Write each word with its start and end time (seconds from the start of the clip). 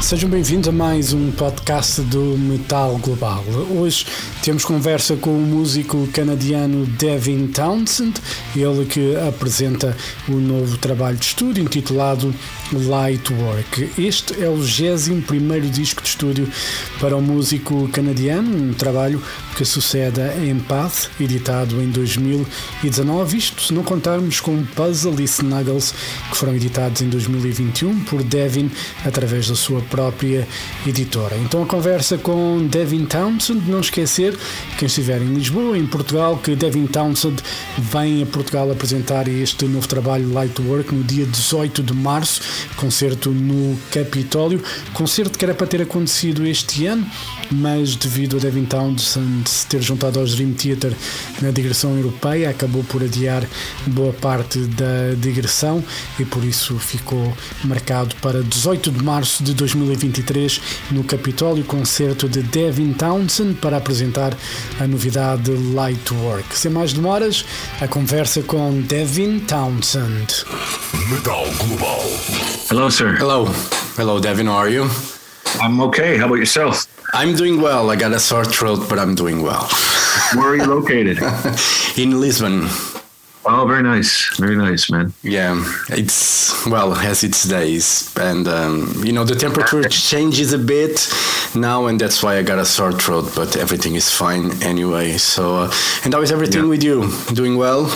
Sejam 0.00 0.30
bem-vindos 0.30 0.68
a 0.68 0.72
mais 0.72 1.12
um 1.12 1.30
podcast 1.32 2.00
do 2.02 2.38
Metal 2.38 2.96
Global. 2.98 3.44
Hoje 3.78 4.06
temos 4.42 4.64
conversa 4.64 5.16
com 5.16 5.30
o 5.30 5.40
músico 5.40 6.06
canadiano 6.14 6.86
Devin 6.86 7.48
Townsend, 7.48 8.14
ele 8.56 8.86
que 8.86 9.16
apresenta 9.16 9.94
o 10.28 10.32
novo 10.32 10.78
trabalho 10.78 11.18
de 11.18 11.26
estúdio 11.26 11.62
intitulado 11.62 12.32
Lightwork. 12.72 13.90
Este 13.98 14.42
é 14.42 14.48
o 14.48 14.56
21 14.56 15.68
disco 15.68 16.00
de 16.00 16.08
estúdio 16.08 16.48
para 17.00 17.16
o 17.16 17.20
músico 17.20 17.88
canadiano, 17.88 18.70
um 18.70 18.72
trabalho 18.72 19.22
que 19.56 19.64
sucede 19.64 20.20
a 20.22 20.36
Empath, 20.46 21.10
editado 21.20 21.82
em 21.82 21.90
2019, 21.90 23.36
isto 23.36 23.62
se 23.62 23.74
não 23.74 23.82
contarmos 23.82 24.40
com 24.40 24.64
Puzzle 24.64 25.20
e 25.20 25.24
Snuggles, 25.24 25.92
que 26.30 26.36
foram 26.36 26.54
editados 26.54 27.02
em 27.02 27.08
2021 27.08 28.04
por 28.04 28.22
Devin 28.22 28.70
através 29.04 29.48
da 29.48 29.56
sua 29.56 29.82
própria 29.88 30.46
editora. 30.86 31.36
Então 31.36 31.62
a 31.62 31.66
conversa 31.66 32.18
com 32.18 32.66
Devin 32.66 33.04
Townsend, 33.06 33.68
não 33.68 33.80
esquecer, 33.80 34.36
quem 34.78 34.86
estiver 34.86 35.20
em 35.20 35.34
Lisboa, 35.34 35.76
em 35.76 35.86
Portugal, 35.86 36.38
que 36.38 36.54
Devin 36.54 36.86
Townsend 36.86 37.42
vem 37.78 38.22
a 38.22 38.26
Portugal 38.26 38.70
apresentar 38.70 39.28
este 39.28 39.64
novo 39.64 39.86
trabalho 39.88 40.32
Lightwork 40.32 40.94
no 40.94 41.02
dia 41.02 41.26
18 41.26 41.82
de 41.82 41.92
março, 41.94 42.40
concerto 42.76 43.30
no 43.30 43.78
Capitólio, 43.90 44.62
concerto 44.92 45.38
que 45.38 45.44
era 45.44 45.54
para 45.54 45.66
ter 45.66 45.82
acontecido 45.82 46.46
este 46.46 46.86
ano, 46.86 47.06
mas 47.50 47.96
devido 47.96 48.36
a 48.36 48.40
Devin 48.40 48.64
Townsend 48.64 49.48
se 49.48 49.66
ter 49.66 49.80
juntado 49.80 50.18
aos 50.20 50.34
Dream 50.34 50.52
Theater 50.52 50.92
na 51.40 51.50
digressão 51.50 51.96
europeia, 51.96 52.50
acabou 52.50 52.84
por 52.84 53.02
adiar 53.02 53.44
boa 53.86 54.12
parte 54.12 54.58
da 54.60 55.14
digressão 55.18 55.82
e 56.18 56.24
por 56.24 56.44
isso 56.44 56.78
ficou 56.78 57.32
marcado 57.64 58.14
para 58.16 58.42
18 58.42 58.90
de 58.90 59.02
março 59.02 59.42
de 59.42 59.54
2023 59.86 60.60
no 60.90 61.04
Capitólio, 61.04 61.64
concerto 61.64 62.28
de 62.28 62.42
Devin 62.42 62.92
Townsend 62.92 63.56
para 63.56 63.76
apresentar 63.76 64.36
a 64.80 64.86
novidade 64.86 65.50
Lightwork. 65.50 66.56
Sem 66.56 66.70
mais 66.70 66.92
demoras, 66.92 67.44
a 67.80 67.88
conversa 67.88 68.42
com 68.42 68.80
Devin 68.80 69.40
Townsend. 69.40 70.44
Metal 71.10 71.46
Global. 71.58 72.02
Hello, 72.70 72.90
sir. 72.90 73.16
Hello. 73.18 73.48
Hello, 73.96 74.20
Devin. 74.20 74.46
How 74.46 74.58
are 74.58 74.72
you? 74.72 74.88
I'm 75.60 75.80
okay. 75.80 76.16
How 76.18 76.26
about 76.26 76.38
yourself? 76.38 76.86
I'm 77.14 77.34
doing 77.34 77.60
well. 77.60 77.90
I 77.90 77.96
got 77.96 78.12
a 78.12 78.20
sore 78.20 78.44
throat, 78.44 78.88
but 78.88 78.98
I'm 78.98 79.14
doing 79.14 79.42
well. 79.42 79.68
Where 80.34 80.48
are 80.48 80.56
you 80.56 80.66
located? 80.66 81.18
In 81.96 82.20
Lisbon. 82.20 82.68
Oh, 83.48 83.66
very 83.66 83.82
nice. 83.82 84.36
Very 84.38 84.56
nice, 84.56 84.90
man. 84.90 85.12
Yeah, 85.22 85.54
it's 85.90 86.66
well 86.66 86.92
has 86.94 87.24
its 87.24 87.44
days, 87.44 88.14
and 88.16 88.46
um, 88.48 89.02
you 89.04 89.12
know 89.12 89.24
the 89.24 89.34
temperature 89.34 89.82
changes 89.88 90.52
a 90.52 90.58
bit 90.58 91.08
now, 91.54 91.86
and 91.86 92.00
that's 92.00 92.22
why 92.22 92.36
I 92.38 92.42
got 92.42 92.58
a 92.58 92.64
sore 92.64 92.92
throat. 92.92 93.32
But 93.34 93.56
everything 93.56 93.94
is 93.96 94.10
fine 94.10 94.62
anyway. 94.62 95.18
So, 95.18 95.56
uh, 95.56 95.72
and 96.04 96.14
how 96.14 96.20
is 96.22 96.30
everything 96.32 96.62
Yeah. 96.64 96.68
with 96.70 96.82
you? 96.84 97.10
Doing 97.34 97.56
well? 97.56 97.90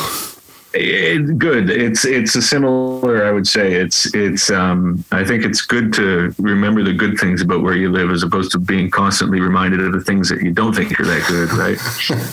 It, 0.74 1.38
good. 1.38 1.68
It's 1.68 2.04
it's 2.04 2.34
a 2.34 2.40
similar. 2.40 3.26
I 3.26 3.30
would 3.30 3.46
say 3.46 3.74
it's 3.74 4.14
it's. 4.14 4.50
Um, 4.50 5.04
I 5.12 5.22
think 5.22 5.44
it's 5.44 5.60
good 5.60 5.92
to 5.94 6.34
remember 6.38 6.82
the 6.82 6.94
good 6.94 7.18
things 7.18 7.42
about 7.42 7.62
where 7.62 7.76
you 7.76 7.90
live, 7.90 8.10
as 8.10 8.22
opposed 8.22 8.52
to 8.52 8.58
being 8.58 8.90
constantly 8.90 9.40
reminded 9.40 9.80
of 9.80 9.92
the 9.92 10.00
things 10.00 10.28
that 10.30 10.40
you 10.40 10.50
don't 10.50 10.74
think 10.74 10.98
are 10.98 11.04
that 11.04 11.26
good, 11.28 11.52
right? 11.52 11.78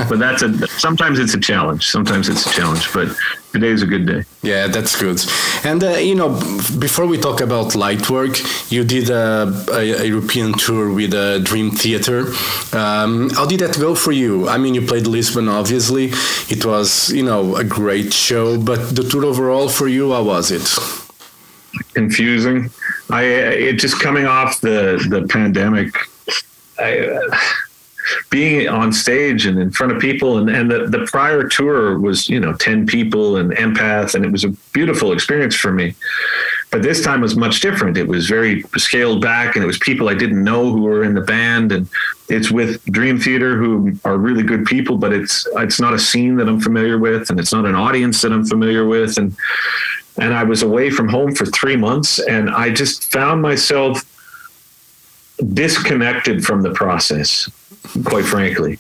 but 0.10 0.20
that's 0.20 0.42
a. 0.42 0.68
Sometimes 0.68 1.20
it's 1.20 1.34
a 1.34 1.40
challenge. 1.40 1.88
Sometimes 1.88 2.30
it's 2.30 2.46
a 2.46 2.50
challenge. 2.52 2.92
But 2.94 3.10
today's 3.52 3.82
a 3.82 3.86
good 3.86 4.06
day. 4.06 4.24
Yeah, 4.42 4.68
that's 4.68 5.00
good. 5.00 5.20
And 5.64 5.84
uh, 5.84 5.98
you 5.98 6.16
know, 6.16 6.30
before 6.80 7.08
we 7.08 7.18
talk 7.18 7.42
about 7.42 7.76
light 7.76 8.10
work, 8.10 8.38
you 8.72 8.84
did 8.84 9.10
a, 9.10 9.52
a, 9.72 10.02
a 10.02 10.06
European 10.06 10.54
tour 10.54 10.92
with 10.94 11.14
uh, 11.14 11.40
Dream 11.40 11.72
Theater. 11.72 12.28
Um, 12.74 13.30
how 13.32 13.46
did 13.46 13.60
that 13.60 13.78
go 13.80 13.96
for 13.96 14.12
you? 14.12 14.48
I 14.48 14.58
mean, 14.58 14.76
you 14.76 14.82
played 14.82 15.08
Lisbon, 15.08 15.50
obviously. 15.50 16.12
It 16.50 16.66
was, 16.66 17.12
you 17.12 17.24
know, 17.24 17.56
a 17.56 17.64
great 17.64 18.14
show. 18.14 18.60
But 18.60 18.96
the 18.96 19.04
tour 19.04 19.26
overall 19.26 19.70
for 19.70 19.88
you, 19.88 20.14
how 20.14 20.24
was 20.24 20.52
it? 20.52 20.68
confusing. 21.94 22.70
I 23.10 23.24
it 23.24 23.74
just 23.74 24.00
coming 24.00 24.26
off 24.26 24.62
the 24.62 25.04
the 25.10 25.28
pandemic. 25.28 25.96
I, 26.78 27.00
uh, 27.00 27.38
being 28.30 28.68
on 28.68 28.92
stage 28.92 29.46
and 29.46 29.60
in 29.60 29.72
front 29.72 29.92
of 29.94 30.00
people. 30.00 30.38
And, 30.38 30.50
and 30.50 30.70
the, 30.70 30.88
the 30.88 31.06
prior 31.06 31.48
tour 31.48 32.00
was 32.00 32.30
you 32.30 32.40
know 32.40 32.54
10 32.54 32.86
people 32.86 33.38
and 33.38 33.52
empath 33.52 34.16
and 34.16 34.26
it 34.26 34.32
was 34.32 34.44
a 34.44 34.50
beautiful 34.74 35.12
experience 35.12 35.56
for 35.56 35.72
me. 35.72 35.96
But 36.72 36.84
this 36.84 37.04
time 37.04 37.22
was 37.22 37.36
much 37.36 37.62
different. 37.62 37.98
It 37.98 38.08
was 38.08 38.28
very 38.28 38.64
scaled 38.78 39.22
back 39.22 39.56
and 39.56 39.64
it 39.64 39.68
was 39.68 39.80
people 39.80 40.08
i 40.10 40.14
didn't 40.14 40.44
know 40.44 40.72
who 40.72 40.82
were 40.82 41.04
in 41.04 41.14
the 41.14 41.22
band. 41.22 41.72
And 41.72 41.90
it's 42.30 42.52
with 42.52 42.84
dream 42.86 43.20
theater 43.20 43.58
who 43.58 43.94
are 44.06 44.18
really 44.18 44.44
good 44.44 44.66
people 44.66 44.98
but 44.98 45.14
it's 45.14 45.48
it's 45.56 45.80
not 45.80 45.94
a 45.94 46.00
scene 46.00 46.36
that 46.36 46.48
i'm 46.48 46.60
familiar 46.60 47.00
with 47.00 47.32
and 47.32 47.40
it's 47.40 47.52
not 47.52 47.66
an 47.66 47.76
audience 47.76 48.22
that 48.22 48.32
i'm 48.32 48.46
familiar 48.46 48.86
with. 48.86 49.18
And 49.18 49.36
and 50.20 50.34
I 50.34 50.44
was 50.44 50.64
away 50.64 50.90
from 50.90 51.08
home 51.08 51.34
for 51.34 51.46
three 51.46 51.78
months, 51.78 52.20
and 52.20 52.50
I 52.50 52.72
just 52.72 53.12
found 53.12 53.42
myself 53.42 54.04
disconnected 55.54 56.46
from 56.46 56.62
the 56.62 56.72
process, 56.72 57.50
quite 58.06 58.26
frankly. 58.26 58.78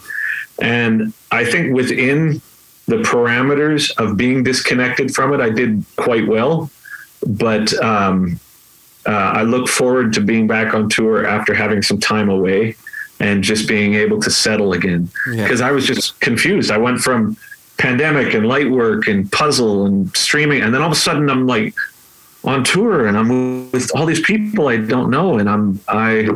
And 0.62 1.14
I 1.32 1.46
think 1.46 1.74
within 1.76 2.42
the 2.88 2.98
parameters 2.98 3.92
of 3.98 4.18
being 4.18 4.44
disconnected 4.44 5.14
from 5.14 5.34
it, 5.34 5.40
I 5.40 5.50
did 5.50 5.84
quite 5.96 6.28
well. 6.28 6.70
But 7.26 7.74
um, 7.84 8.40
uh, 9.06 9.10
I 9.12 9.44
look 9.44 9.68
forward 9.68 10.14
to 10.14 10.22
being 10.22 10.48
back 10.48 10.74
on 10.74 10.90
tour 10.90 11.26
after 11.26 11.54
having 11.54 11.82
some 11.82 12.00
time 12.00 12.30
away 12.30 12.76
and 13.20 13.44
just 13.44 13.68
being 13.68 13.96
able 13.96 14.20
to 14.22 14.30
settle 14.32 14.72
again 14.74 15.10
Yeah. 15.32 15.44
because 15.44 15.62
I 15.62 15.72
was 15.72 15.86
just 15.86 16.20
confused. 16.22 16.72
I 16.72 16.78
went 16.78 17.02
from 17.02 17.36
pandemic 17.78 18.34
and 18.34 18.48
light 18.48 18.70
work 18.72 19.08
and 19.08 19.30
puzzle 19.32 19.86
and 19.86 20.16
streaming, 20.16 20.62
and 20.62 20.74
then 20.74 20.82
all 20.82 20.88
of 20.88 20.94
a 20.94 21.00
sudden 21.00 21.30
I'm 21.30 21.46
like 21.48 21.76
on 22.44 22.64
tour 22.64 23.08
and 23.08 23.18
I'm 23.18 23.72
with 23.72 23.92
all 23.96 24.06
these 24.06 24.22
people 24.22 24.68
I 24.68 24.78
don't 24.78 25.10
know, 25.10 25.38
and 25.38 25.50
I'm 25.50 25.80
I 25.88 26.30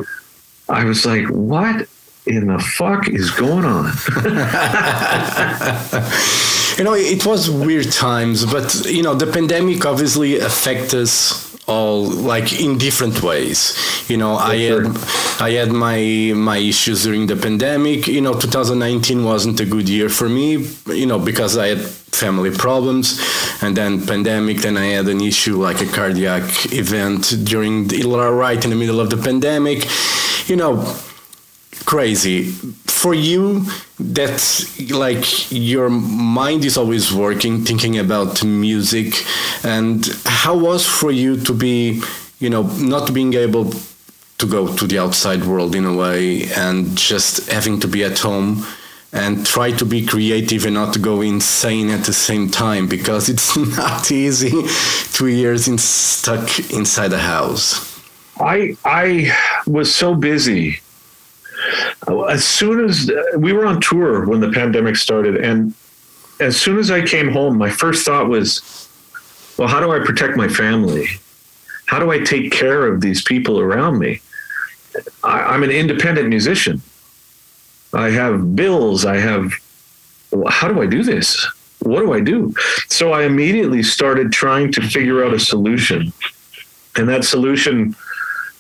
I 0.70 0.86
was 0.86 1.06
like, 1.06 1.28
what 1.28 1.88
in 2.26 2.48
the 2.48 2.60
fuck 2.60 3.10
is 3.10 3.32
going 3.32 3.66
on? 3.66 3.92
You 6.78 6.84
know, 6.84 6.96
it 6.96 7.24
was 7.24 7.52
weird 7.52 7.92
times, 7.92 8.46
but 8.46 8.86
you 8.86 9.04
know, 9.04 9.14
the 9.14 9.28
pandemic 9.28 9.86
obviously 9.86 10.40
affected 10.40 11.02
us 11.02 11.53
all 11.68 12.04
like 12.06 12.60
in 12.60 12.78
different 12.78 13.24
ways. 13.24 13.78
You 14.10 14.18
know, 14.18 14.36
I 14.36 14.58
had 14.58 14.86
I 15.40 15.52
had 15.52 15.72
my 15.72 16.34
my 16.36 16.58
issues 16.58 17.04
during 17.04 17.28
the 17.28 17.36
pandemic. 17.36 18.08
You 18.08 18.22
know, 18.22 18.34
2019 18.34 19.24
wasn't 19.24 19.60
a 19.60 19.66
good 19.66 19.88
year 19.88 20.10
for 20.10 20.28
me. 20.28 20.68
You 20.88 21.06
know, 21.06 21.20
because 21.20 21.58
I 21.58 21.68
had 21.68 21.82
family 21.82 22.52
problems, 22.52 23.20
and 23.62 23.76
then 23.76 24.06
pandemic. 24.06 24.58
Then 24.58 24.78
I 24.78 24.88
had 24.88 25.08
an 25.08 25.22
issue 25.22 25.62
like 25.62 25.82
a 25.82 25.88
cardiac 25.88 26.44
event 26.74 27.34
during 27.44 27.88
the, 27.88 28.04
right 28.06 28.64
in 28.64 28.70
the 28.70 28.76
middle 28.76 29.00
of 29.00 29.10
the 29.10 29.18
pandemic. 29.18 29.88
You 30.48 30.58
know, 30.58 30.96
crazy 31.86 32.54
for 33.04 33.14
you 33.14 33.62
that's 34.00 34.80
like 34.92 35.26
your 35.52 35.90
mind 35.90 36.64
is 36.64 36.78
always 36.78 37.12
working 37.12 37.66
thinking 37.66 38.00
about 38.00 38.42
music 38.46 39.10
and 39.66 40.08
how 40.26 40.56
was 40.58 40.88
for 40.88 41.12
you 41.12 41.36
to 41.36 41.54
be 41.54 42.02
you 42.40 42.50
know 42.50 42.64
not 42.80 43.14
being 43.14 43.34
able 43.34 43.66
to 44.38 44.46
go 44.48 44.74
to 44.78 44.88
the 44.88 44.98
outside 44.98 45.44
world 45.44 45.76
in 45.76 45.86
a 45.86 45.94
way 46.04 46.50
and 46.54 46.98
just 46.98 47.52
having 47.52 47.78
to 47.78 47.88
be 47.90 48.06
at 48.06 48.18
home 48.20 48.66
and 49.12 49.46
try 49.46 49.70
to 49.70 49.86
be 49.86 50.06
creative 50.06 50.66
and 50.66 50.74
not 50.74 50.94
to 50.94 51.00
go 51.00 51.22
insane 51.22 51.90
at 51.90 52.06
the 52.06 52.14
same 52.14 52.50
time 52.50 52.88
because 52.88 53.28
it's 53.28 53.58
not 53.78 54.10
easy 54.12 54.52
two 55.12 55.28
years 55.28 55.68
in 55.68 55.78
stuck 55.78 56.48
inside 56.72 57.12
a 57.12 57.20
house 57.20 57.94
I 58.40 58.76
I 58.84 59.38
was 59.68 59.94
so 59.94 60.16
busy. 60.16 60.80
As 62.30 62.44
soon 62.44 62.86
as 62.86 63.10
uh, 63.10 63.38
we 63.38 63.54
were 63.54 63.66
on 63.66 63.82
tour 63.82 64.26
when 64.26 64.40
the 64.40 64.52
pandemic 64.52 64.96
started, 64.96 65.38
and 65.38 65.74
as 66.40 66.60
soon 66.60 66.78
as 66.78 66.92
I 66.92 67.06
came 67.06 67.32
home, 67.32 67.58
my 67.58 67.70
first 67.70 68.06
thought 68.06 68.28
was, 68.28 68.90
well, 69.58 69.68
how 69.68 69.80
do 69.80 69.92
I 69.92 70.00
protect 70.00 70.36
my 70.36 70.48
family? 70.48 71.08
How 71.86 72.00
do 72.00 72.12
I 72.12 72.20
take 72.20 72.52
care 72.52 72.88
of 72.88 73.02
these 73.02 73.22
people 73.22 73.60
around 73.60 74.00
me? 74.00 74.22
I, 75.24 75.42
I'm 75.42 75.64
an 75.64 75.72
independent 75.72 76.30
musician. 76.30 76.82
I 77.94 78.10
have 78.10 78.56
bills. 78.56 79.06
I 79.06 79.18
have. 79.18 79.54
How 80.50 80.68
do 80.68 80.82
I 80.82 80.88
do 80.88 81.04
this? 81.04 81.46
What 81.80 82.00
do 82.00 82.14
I 82.14 82.22
do? 82.22 82.54
So 82.88 83.14
I 83.14 83.24
immediately 83.24 83.84
started 83.84 84.32
trying 84.32 84.72
to 84.72 84.82
figure 84.82 85.24
out 85.24 85.34
a 85.34 85.40
solution, 85.40 86.12
and 86.96 87.08
that 87.10 87.24
solution 87.24 87.96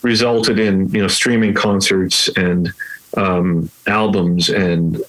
resulted 0.03 0.59
in 0.59 0.89
you 0.89 1.01
know 1.01 1.07
streaming 1.07 1.53
concerts 1.53 2.27
and 2.35 2.71
um, 3.17 3.69
albums 3.87 4.49
and 4.49 5.01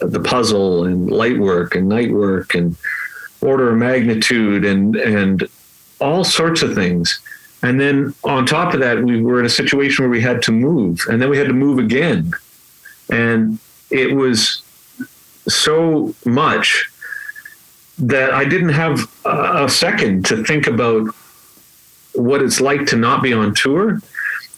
the 0.00 0.20
puzzle 0.20 0.84
and 0.84 1.10
light 1.10 1.38
work 1.38 1.74
and 1.74 1.88
night 1.88 2.10
work 2.10 2.54
and 2.54 2.76
order 3.40 3.70
of 3.70 3.78
magnitude 3.78 4.64
and 4.64 4.96
and 4.96 5.48
all 6.00 6.24
sorts 6.24 6.62
of 6.62 6.74
things. 6.74 7.20
And 7.62 7.80
then 7.80 8.14
on 8.22 8.46
top 8.46 8.72
of 8.72 8.80
that, 8.80 9.02
we 9.02 9.20
were 9.20 9.40
in 9.40 9.46
a 9.46 9.50
situation 9.50 10.04
where 10.04 10.10
we 10.10 10.20
had 10.20 10.42
to 10.42 10.52
move, 10.52 11.04
and 11.08 11.20
then 11.20 11.28
we 11.28 11.38
had 11.38 11.48
to 11.48 11.52
move 11.52 11.78
again, 11.80 12.32
and 13.10 13.58
it 13.90 14.14
was 14.14 14.62
so 15.48 16.14
much 16.24 16.88
that 17.98 18.32
I 18.32 18.44
didn't 18.44 18.68
have 18.70 19.10
a 19.24 19.68
second 19.68 20.24
to 20.26 20.44
think 20.44 20.68
about 20.68 21.08
what 22.14 22.42
it's 22.42 22.60
like 22.60 22.86
to 22.86 22.96
not 22.96 23.22
be 23.22 23.32
on 23.32 23.54
tour. 23.54 24.00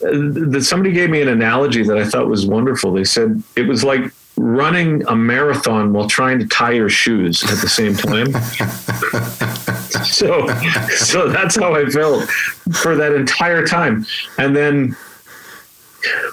That 0.01 0.63
somebody 0.65 0.93
gave 0.93 1.11
me 1.11 1.21
an 1.21 1.29
analogy 1.29 1.83
that 1.83 1.99
I 1.99 2.05
thought 2.05 2.27
was 2.27 2.47
wonderful. 2.47 2.93
They 2.93 3.05
said 3.05 3.43
it 3.57 3.69
was 3.69 3.85
like 3.85 4.13
running 4.37 5.07
a 5.07 5.15
marathon 5.15 5.93
while 5.93 6.09
trying 6.09 6.39
to 6.39 6.47
tie 6.47 6.71
your 6.73 6.89
shoes 6.89 7.43
at 7.45 7.59
the 7.59 7.69
same 7.69 7.95
time. 7.95 8.33
so, 10.05 10.47
so 10.89 11.29
that's 11.29 11.57
how 11.57 11.75
I 11.75 11.85
felt 11.87 12.29
for 12.73 12.97
that 12.97 13.13
entire 13.13 13.67
time. 13.67 14.07
And 14.39 14.57
then 14.57 14.97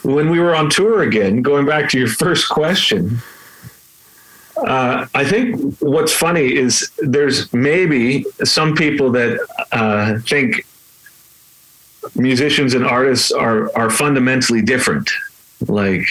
when 0.03 0.29
we 0.29 0.39
were 0.39 0.55
on 0.55 0.69
tour 0.69 1.03
again, 1.03 1.41
going 1.41 1.65
back 1.65 1.89
to 1.89 1.99
your 1.99 2.07
first 2.07 2.47
question, 2.49 3.19
uh, 4.65 5.05
I 5.13 5.25
think 5.25 5.77
what's 5.79 6.13
funny 6.13 6.55
is 6.55 6.91
there's 6.99 7.51
maybe 7.53 8.25
some 8.43 8.75
people 8.75 9.11
that 9.11 9.39
uh, 9.71 10.19
think 10.19 10.65
musicians 12.15 12.73
and 12.73 12.85
artists 12.85 13.31
are 13.31 13.69
are 13.75 13.89
fundamentally 13.89 14.61
different. 14.61 15.09
Like 15.67 16.07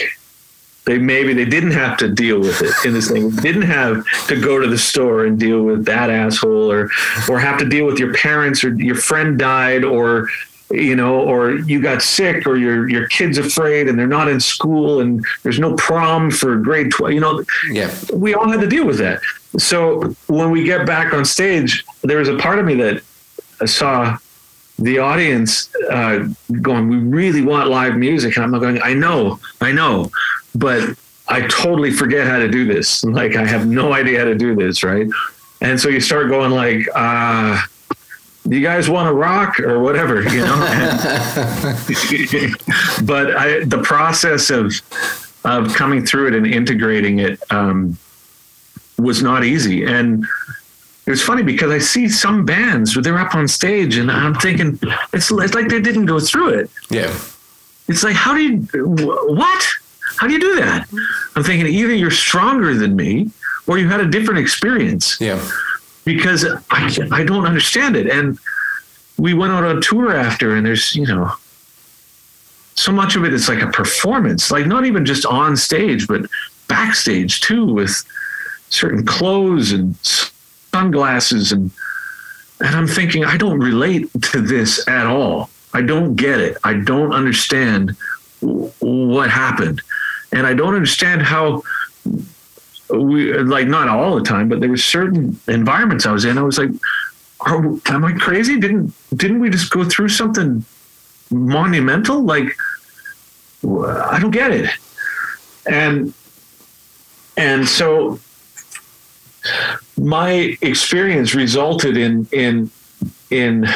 they 0.84 0.98
maybe 0.98 1.34
they 1.34 1.44
didn't 1.44 1.72
have 1.72 1.96
to 1.98 2.08
deal 2.08 2.40
with 2.40 2.62
it 2.62 2.72
in 2.84 2.92
this 2.94 3.10
thing. 3.10 3.30
Didn't 3.30 3.62
have 3.62 4.04
to 4.28 4.40
go 4.40 4.60
to 4.60 4.68
the 4.68 4.78
store 4.78 5.24
and 5.24 5.38
deal 5.38 5.62
with 5.62 5.84
that 5.86 6.10
asshole, 6.10 6.70
or 6.70 6.90
or 7.28 7.38
have 7.38 7.58
to 7.58 7.64
deal 7.68 7.86
with 7.86 7.98
your 7.98 8.14
parents, 8.14 8.62
or 8.64 8.70
your 8.74 8.94
friend 8.96 9.38
died, 9.38 9.84
or 9.84 10.28
you 10.72 10.96
know, 10.96 11.20
or 11.20 11.52
you 11.58 11.80
got 11.80 12.02
sick, 12.02 12.46
or 12.46 12.56
your 12.56 12.88
your 12.88 13.06
kid's 13.08 13.38
afraid 13.38 13.88
and 13.88 13.96
they're 13.98 14.06
not 14.06 14.28
in 14.28 14.40
school, 14.40 15.00
and 15.00 15.24
there's 15.44 15.58
no 15.60 15.74
prom 15.76 16.30
for 16.30 16.56
grade 16.56 16.90
twelve. 16.90 17.12
You 17.14 17.20
know, 17.20 17.44
Yeah. 17.70 17.92
we 18.12 18.34
all 18.34 18.48
had 18.48 18.60
to 18.60 18.66
deal 18.66 18.84
with 18.86 18.98
that. 18.98 19.20
So 19.58 20.14
when 20.26 20.50
we 20.50 20.64
get 20.64 20.84
back 20.86 21.14
on 21.14 21.24
stage, 21.24 21.84
there 22.02 22.18
was 22.18 22.28
a 22.28 22.36
part 22.36 22.58
of 22.58 22.64
me 22.66 22.74
that 22.74 23.02
I 23.60 23.64
saw 23.66 24.18
the 24.78 24.98
audience 24.98 25.74
uh, 25.90 26.28
going, 26.60 26.88
"We 26.88 26.98
really 26.98 27.42
want 27.42 27.68
live 27.68 27.96
music," 27.96 28.36
and 28.36 28.44
I'm 28.44 28.60
going, 28.60 28.80
"I 28.82 28.94
know, 28.94 29.40
I 29.60 29.72
know, 29.72 30.10
but 30.54 30.96
I 31.28 31.46
totally 31.48 31.90
forget 31.90 32.26
how 32.26 32.38
to 32.38 32.48
do 32.48 32.66
this. 32.66 33.04
Like 33.04 33.36
I 33.36 33.46
have 33.46 33.66
no 33.66 33.92
idea 33.92 34.18
how 34.18 34.26
to 34.26 34.34
do 34.34 34.54
this, 34.54 34.82
right?" 34.82 35.06
And 35.60 35.80
so 35.80 35.88
you 35.88 36.00
start 36.00 36.28
going 36.28 36.50
like, 36.50 36.86
uh, 36.94 37.60
"You 38.44 38.60
guys 38.60 38.90
want 38.90 39.08
to 39.08 39.14
rock 39.14 39.58
or 39.60 39.80
whatever," 39.80 40.22
you 40.22 40.40
know. 40.40 40.56
but 43.04 43.36
I, 43.36 43.64
the 43.64 43.80
process 43.82 44.50
of 44.50 44.72
of 45.46 45.74
coming 45.74 46.04
through 46.04 46.28
it 46.28 46.34
and 46.34 46.46
integrating 46.46 47.20
it 47.20 47.40
um, 47.50 47.96
was 48.98 49.22
not 49.22 49.44
easy. 49.44 49.84
And 49.84 50.26
it 51.06 51.10
was 51.10 51.22
funny 51.22 51.42
because 51.42 51.70
I 51.70 51.78
see 51.78 52.08
some 52.08 52.44
bands 52.44 52.96
where 52.96 53.02
they're 53.02 53.18
up 53.18 53.34
on 53.34 53.46
stage 53.46 53.96
and 53.96 54.10
I'm 54.10 54.34
thinking 54.34 54.78
it's, 55.12 55.30
it's 55.30 55.54
like 55.54 55.68
they 55.68 55.80
didn't 55.80 56.06
go 56.06 56.18
through 56.18 56.50
it. 56.58 56.70
Yeah. 56.90 57.16
It's 57.88 58.02
like, 58.02 58.16
how 58.16 58.34
do 58.34 58.42
you, 58.42 58.56
what? 58.74 59.66
How 60.16 60.26
do 60.26 60.32
you 60.32 60.40
do 60.40 60.56
that? 60.56 60.88
I'm 61.36 61.44
thinking 61.44 61.66
either 61.72 61.94
you're 61.94 62.10
stronger 62.10 62.74
than 62.74 62.96
me 62.96 63.30
or 63.68 63.78
you 63.78 63.88
had 63.88 64.00
a 64.00 64.06
different 64.08 64.40
experience 64.40 65.20
Yeah. 65.20 65.40
because 66.04 66.44
I, 66.70 66.96
I 67.12 67.22
don't 67.24 67.46
understand 67.46 67.94
it. 67.96 68.08
And 68.08 68.38
we 69.16 69.32
went 69.34 69.52
out 69.52 69.62
on 69.64 69.80
tour 69.82 70.12
after, 70.14 70.56
and 70.56 70.66
there's, 70.66 70.94
you 70.96 71.06
know, 71.06 71.30
so 72.74 72.92
much 72.92 73.16
of 73.16 73.24
it 73.24 73.32
is 73.32 73.48
like 73.48 73.62
a 73.62 73.68
performance, 73.68 74.50
like 74.50 74.66
not 74.66 74.84
even 74.84 75.04
just 75.06 75.24
on 75.24 75.56
stage, 75.56 76.06
but 76.08 76.26
backstage 76.68 77.40
too, 77.40 77.64
with 77.64 78.04
certain 78.68 79.06
clothes 79.06 79.72
and 79.72 79.94
sunglasses. 80.76 81.52
And, 81.52 81.70
and 82.60 82.74
I'm 82.76 82.86
thinking, 82.86 83.24
I 83.24 83.36
don't 83.36 83.58
relate 83.58 84.10
to 84.32 84.40
this 84.40 84.86
at 84.88 85.06
all. 85.06 85.50
I 85.72 85.82
don't 85.82 86.14
get 86.16 86.40
it. 86.40 86.56
I 86.64 86.74
don't 86.74 87.12
understand 87.12 87.96
what 88.40 89.30
happened. 89.30 89.82
And 90.32 90.46
I 90.46 90.54
don't 90.54 90.74
understand 90.74 91.22
how 91.22 91.62
we 92.90 93.36
like 93.38 93.66
not 93.66 93.88
all 93.88 94.14
the 94.16 94.22
time, 94.22 94.48
but 94.48 94.60
there 94.60 94.68
were 94.68 94.76
certain 94.76 95.38
environments 95.48 96.06
I 96.06 96.12
was 96.12 96.24
in. 96.24 96.38
I 96.38 96.42
was 96.42 96.58
like, 96.58 96.70
Are, 97.40 97.64
"Am 97.86 98.04
I 98.04 98.12
crazy? 98.12 98.58
Didn't 98.58 98.94
didn't 99.14 99.40
we 99.40 99.50
just 99.50 99.70
go 99.70 99.84
through 99.84 100.10
something 100.10 100.64
monumental? 101.30 102.22
Like, 102.22 102.56
I 104.14 104.18
don't 104.20 104.30
get 104.30 104.50
it." 104.52 104.70
And 105.66 106.14
and 107.36 107.68
so 107.68 108.20
my 109.98 110.56
experience 110.60 111.34
resulted 111.34 111.96
in 111.96 112.28
in 112.32 112.70
in 113.30 113.66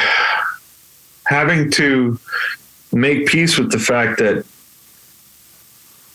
having 1.25 1.71
to 1.71 2.19
make 2.93 3.27
peace 3.27 3.57
with 3.57 3.71
the 3.71 3.79
fact 3.79 4.19
that 4.19 4.45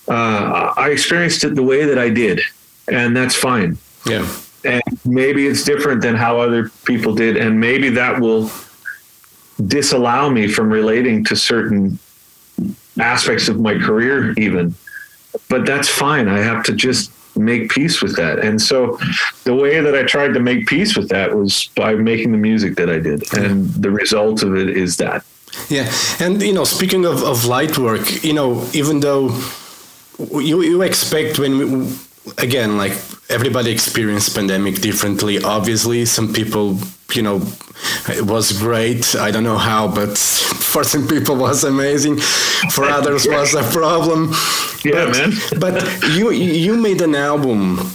uh, 0.09 0.73
I 0.77 0.91
experienced 0.91 1.45
it 1.45 1.55
the 1.55 1.63
way 1.63 1.85
that 1.85 1.99
I 1.99 2.11
did, 2.11 2.41
and 2.89 3.17
that's 3.17 3.35
fine. 3.35 3.79
Yeah. 4.07 4.29
And 4.65 4.83
maybe 5.05 5.47
it's 5.47 5.65
different 5.65 6.03
than 6.03 6.15
how 6.15 6.39
other 6.41 6.71
people 6.85 7.15
did, 7.15 7.37
and 7.37 7.61
maybe 7.61 7.89
that 7.91 8.21
will 8.21 8.51
disallow 9.67 10.31
me 10.31 10.49
from 10.49 10.71
relating 10.71 11.25
to 11.25 11.37
certain 11.37 11.99
aspects 12.99 13.49
of 13.49 13.61
my 13.61 13.79
career, 13.79 14.33
even. 14.37 14.75
But 15.49 15.67
that's 15.67 15.89
fine. 15.89 16.29
I 16.29 16.39
have 16.39 16.65
to 16.65 16.73
just 16.73 17.11
make 17.37 17.71
peace 17.71 18.03
with 18.03 18.17
that. 18.17 18.39
And 18.39 18.61
so 18.61 18.99
the 19.45 19.55
way 19.55 19.81
that 19.81 19.95
I 19.95 20.03
tried 20.03 20.35
to 20.35 20.41
make 20.41 20.67
peace 20.67 20.97
with 20.97 21.09
that 21.11 21.37
was 21.37 21.69
by 21.77 21.95
making 21.95 22.33
the 22.33 22.39
music 22.39 22.77
that 22.77 22.91
I 22.91 22.99
did. 22.99 23.33
And 23.37 23.69
the 23.71 23.91
result 23.91 24.43
of 24.43 24.57
it 24.57 24.71
is 24.71 24.97
that. 24.97 25.25
Yeah, 25.69 25.91
and 26.21 26.43
you 26.43 26.53
know, 26.53 26.65
speaking 26.65 27.05
of, 27.05 27.23
of 27.23 27.47
light 27.47 27.79
work, 27.79 28.25
you 28.25 28.33
know, 28.33 28.67
even 28.73 29.01
though 29.01 29.31
you 30.19 30.63
you 30.63 30.83
expect 30.83 31.39
when 31.39 31.59
we, 31.59 31.97
again, 32.39 32.77
like 32.77 32.93
everybody 33.29 33.71
experienced 33.71 34.35
pandemic 34.35 34.81
differently. 34.81 35.43
Obviously, 35.43 36.05
some 36.05 36.33
people, 36.33 36.79
you 37.13 37.23
know, 37.23 37.41
it 38.09 38.23
was 38.27 38.53
great. 38.59 39.15
I 39.17 39.31
don't 39.31 39.45
know 39.45 39.59
how, 39.59 39.89
but 39.89 40.17
for 40.73 40.85
some 40.85 41.07
people 41.07 41.37
was 41.37 41.65
amazing. 41.65 42.19
For 42.73 42.85
others 42.85 43.27
was 43.27 43.55
a 43.55 43.63
problem. 43.73 44.33
Yeah, 44.85 45.07
but, 45.07 45.13
man. 45.17 45.33
but 45.61 46.09
you 46.17 46.31
you 46.31 46.77
made 46.77 47.01
an 47.03 47.15
album 47.15 47.91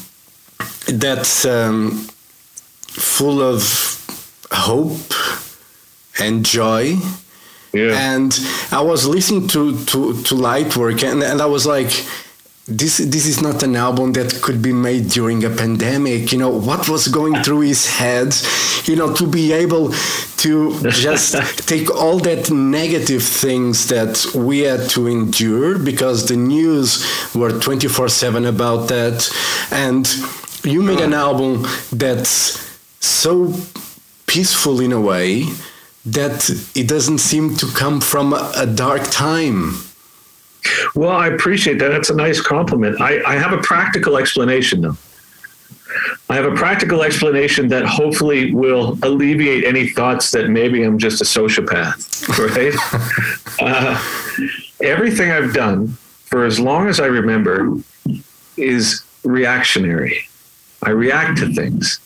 that's 0.87 1.45
um, 1.45 2.07
full 2.87 3.41
of 3.41 3.97
hope 4.51 5.13
and 6.19 6.45
joy 6.45 6.97
Yeah. 7.73 8.13
and 8.13 8.37
I 8.71 8.81
was 8.81 9.05
listening 9.05 9.47
to 9.49 9.77
to 9.85 10.21
to 10.23 10.35
light 10.35 10.75
work 10.75 11.03
and 11.03 11.23
and 11.23 11.41
I 11.41 11.45
was 11.45 11.65
like. 11.65 11.91
This 12.67 12.97
this 12.97 13.25
is 13.25 13.41
not 13.41 13.63
an 13.63 13.75
album 13.75 14.13
that 14.13 14.39
could 14.43 14.61
be 14.61 14.71
made 14.71 15.09
during 15.09 15.43
a 15.43 15.49
pandemic. 15.49 16.31
You 16.31 16.37
know 16.37 16.49
what 16.49 16.87
was 16.87 17.07
going 17.07 17.41
through 17.41 17.61
his 17.61 17.87
head, 17.87 18.35
you 18.85 18.95
know, 18.95 19.11
to 19.15 19.25
be 19.25 19.51
able 19.51 19.93
to 20.37 20.79
just 20.91 21.33
take 21.67 21.89
all 21.89 22.19
that 22.19 22.51
negative 22.51 23.23
things 23.23 23.87
that 23.87 24.23
we 24.35 24.59
had 24.59 24.89
to 24.91 25.07
endure 25.07 25.79
because 25.79 26.27
the 26.27 26.37
news 26.37 27.03
were 27.33 27.51
twenty 27.59 27.87
four 27.87 28.09
seven 28.09 28.45
about 28.45 28.89
that, 28.89 29.27
and 29.71 30.07
you 30.63 30.83
made 30.83 31.01
an 31.01 31.13
album 31.13 31.65
that's 31.91 32.59
so 32.99 33.53
peaceful 34.27 34.79
in 34.79 34.91
a 34.91 35.01
way 35.01 35.45
that 36.05 36.49
it 36.75 36.87
doesn't 36.87 37.17
seem 37.17 37.55
to 37.55 37.65
come 37.73 37.99
from 37.99 38.33
a, 38.33 38.51
a 38.55 38.67
dark 38.67 39.01
time. 39.09 39.73
Well, 40.95 41.11
I 41.11 41.27
appreciate 41.27 41.79
that. 41.79 41.89
That's 41.89 42.09
a 42.09 42.15
nice 42.15 42.41
compliment. 42.41 43.01
I, 43.01 43.21
I 43.23 43.35
have 43.35 43.53
a 43.53 43.61
practical 43.61 44.17
explanation, 44.17 44.81
though. 44.81 44.97
I 46.29 46.35
have 46.35 46.45
a 46.45 46.55
practical 46.55 47.03
explanation 47.03 47.67
that 47.69 47.85
hopefully 47.85 48.53
will 48.53 48.97
alleviate 49.03 49.65
any 49.65 49.89
thoughts 49.89 50.31
that 50.31 50.49
maybe 50.49 50.83
I'm 50.83 50.97
just 50.97 51.21
a 51.21 51.25
sociopath, 51.25 52.27
right? 52.55 52.73
uh, 53.61 54.01
everything 54.81 55.31
I've 55.31 55.53
done 55.53 55.89
for 56.25 56.45
as 56.45 56.59
long 56.59 56.87
as 56.87 56.99
I 56.99 57.07
remember 57.07 57.75
is 58.55 59.03
reactionary. 59.23 60.27
I 60.81 60.91
react 60.91 61.39
to 61.39 61.53
things. 61.53 61.99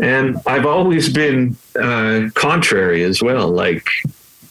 And 0.00 0.38
I've 0.46 0.66
always 0.66 1.12
been 1.12 1.56
uh, 1.80 2.28
contrary 2.34 3.04
as 3.04 3.22
well. 3.22 3.48
Like, 3.48 3.86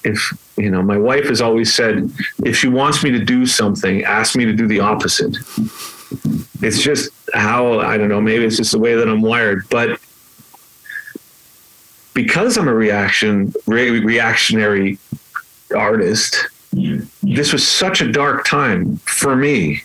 if 0.04 0.38
you 0.58 0.70
know, 0.70 0.82
my 0.82 0.98
wife 0.98 1.26
has 1.26 1.42
always 1.42 1.74
said, 1.74 2.12
if 2.46 2.58
she 2.58 2.68
wants 2.68 3.04
me 3.04 3.12
to 3.12 3.20
do 3.20 3.46
something, 3.46 4.04
ask 4.04 4.36
me 4.36 4.46
to 4.46 4.54
do 4.54 4.68
the 4.68 4.80
opposite. 4.80 5.36
It's 6.62 6.82
just 6.82 7.10
how 7.34 7.80
I 7.80 7.98
don't 7.98 8.10
know. 8.10 8.22
Maybe 8.22 8.46
it's 8.46 8.58
just 8.58 8.72
the 8.72 8.80
way 8.80 8.96
that 8.96 9.08
I'm 9.08 9.22
wired, 9.22 9.68
but 9.70 10.00
because 12.14 12.58
I'm 12.58 12.68
a 12.68 12.74
reaction 12.74 13.54
re- 13.66 14.00
reactionary 14.00 15.00
artist, 15.76 16.48
this 17.24 17.52
was 17.52 17.68
such 17.68 18.02
a 18.02 18.12
dark 18.12 18.46
time 18.46 18.98
for 18.98 19.36
me 19.36 19.84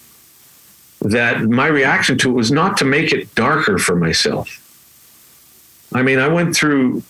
that 1.01 1.43
my 1.43 1.67
reaction 1.67 2.19
to 2.19 2.31
it 2.31 2.35
was 2.35 2.51
not 2.51 2.77
to 2.79 2.85
make 2.85 3.13
it 3.13 3.35
darker 3.35 3.79
for 3.79 3.97
myself. 3.97 4.65
I 5.93 6.03
mean, 6.03 6.19
I 6.19 6.29
went 6.29 6.55
through. 6.55 7.03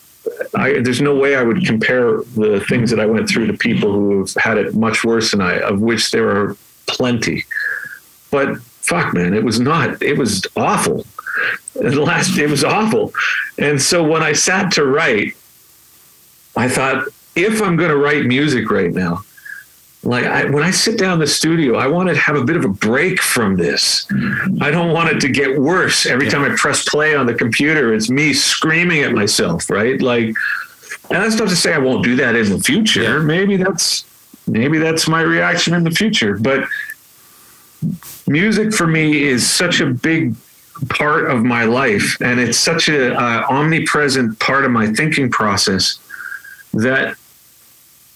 I, 0.54 0.80
there's 0.80 1.00
no 1.00 1.14
way 1.14 1.36
I 1.36 1.42
would 1.42 1.64
compare 1.64 2.22
the 2.36 2.64
things 2.68 2.90
that 2.90 3.00
I 3.00 3.06
went 3.06 3.28
through 3.28 3.46
to 3.46 3.52
people 3.54 3.92
who 3.92 4.20
have 4.20 4.34
had 4.34 4.58
it 4.58 4.74
much 4.74 5.04
worse 5.04 5.30
than 5.30 5.40
I, 5.40 5.60
of 5.60 5.80
which 5.80 6.10
there 6.10 6.28
are 6.30 6.56
plenty. 6.86 7.44
But 8.30 8.58
fuck, 8.60 9.14
man, 9.14 9.34
it 9.34 9.44
was 9.44 9.60
not. 9.60 10.02
It 10.02 10.18
was 10.18 10.46
awful. 10.56 11.06
The 11.74 12.00
last, 12.00 12.36
it 12.36 12.50
was 12.50 12.64
awful. 12.64 13.12
And 13.56 13.80
so 13.80 14.02
when 14.02 14.20
I 14.20 14.32
sat 14.32 14.72
to 14.72 14.84
write, 14.84 15.36
I 16.56 16.68
thought, 16.68 17.06
if 17.36 17.62
I'm 17.62 17.76
going 17.76 17.90
to 17.90 17.96
write 17.96 18.24
music 18.24 18.68
right 18.68 18.92
now, 18.92 19.22
like 20.04 20.24
I, 20.24 20.44
when 20.44 20.62
I 20.62 20.70
sit 20.70 20.96
down 20.96 21.14
in 21.14 21.18
the 21.18 21.26
studio, 21.26 21.76
I 21.76 21.88
want 21.88 22.08
to 22.08 22.16
have 22.16 22.36
a 22.36 22.44
bit 22.44 22.56
of 22.56 22.64
a 22.64 22.68
break 22.68 23.20
from 23.20 23.56
this. 23.56 24.06
I 24.60 24.70
don't 24.70 24.92
want 24.92 25.10
it 25.10 25.20
to 25.20 25.28
get 25.28 25.60
worse. 25.60 26.06
Every 26.06 26.26
yeah. 26.26 26.32
time 26.32 26.50
I 26.50 26.54
press 26.56 26.88
play 26.88 27.16
on 27.16 27.26
the 27.26 27.34
computer, 27.34 27.92
it's 27.92 28.08
me 28.08 28.32
screaming 28.32 29.02
at 29.02 29.12
myself, 29.12 29.68
right? 29.68 30.00
Like, 30.00 30.26
and 31.10 31.22
that's 31.22 31.36
not 31.36 31.48
to 31.48 31.56
say 31.56 31.74
I 31.74 31.78
won't 31.78 32.04
do 32.04 32.14
that 32.16 32.36
in 32.36 32.48
the 32.48 32.60
future. 32.60 33.02
Yeah. 33.02 33.18
Maybe 33.18 33.56
that's 33.56 34.04
maybe 34.46 34.78
that's 34.78 35.08
my 35.08 35.22
reaction 35.22 35.74
in 35.74 35.82
the 35.82 35.90
future. 35.90 36.36
But 36.36 36.64
music 38.26 38.72
for 38.72 38.86
me 38.86 39.22
is 39.22 39.48
such 39.48 39.80
a 39.80 39.86
big 39.86 40.34
part 40.90 41.28
of 41.28 41.42
my 41.42 41.64
life, 41.64 42.16
and 42.20 42.38
it's 42.38 42.58
such 42.58 42.88
a 42.88 43.14
uh, 43.14 43.46
omnipresent 43.50 44.38
part 44.38 44.64
of 44.64 44.70
my 44.70 44.92
thinking 44.92 45.30
process 45.30 45.98
that 46.72 47.16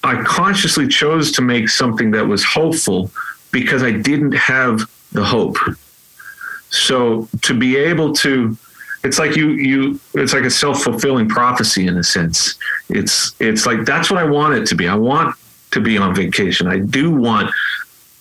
I 0.05 0.23
consciously 0.23 0.89
chose 0.89 1.33
to 1.33 1.43
make 1.43 1.69
something 1.69 2.11
that 2.13 2.27
was 2.27 2.45
hopeful 2.45 3.11
because 3.53 3.83
I 3.83 3.93
didn't 3.93 4.33
have 4.33 4.91
the 5.13 5.25
hope. 5.25 5.59
So 6.71 7.29
to 7.43 7.55
be 7.55 7.77
able 7.77 8.13
to 8.15 8.57
it's 9.05 9.19
like 9.19 9.37
you 9.37 9.51
you 9.51 10.01
it's 10.15 10.33
like 10.33 10.45
a 10.45 10.51
self-fulfilling 10.51 11.29
prophecy 11.29 11.87
in 11.87 11.97
a 11.99 12.05
sense. 12.05 12.57
It's 12.89 13.35
it's 13.41 13.67
like 13.67 13.85
that's 13.85 14.11
what 14.11 14.21
I 14.21 14.25
want 14.25 14.55
it 14.55 14.67
to 14.69 14.75
be. 14.75 14.89
I 14.89 14.95
want 14.95 15.37
to 15.73 15.81
be 15.81 15.99
on 15.99 16.15
vacation. 16.15 16.67
I 16.67 16.79
do 16.79 17.11
want 17.11 17.53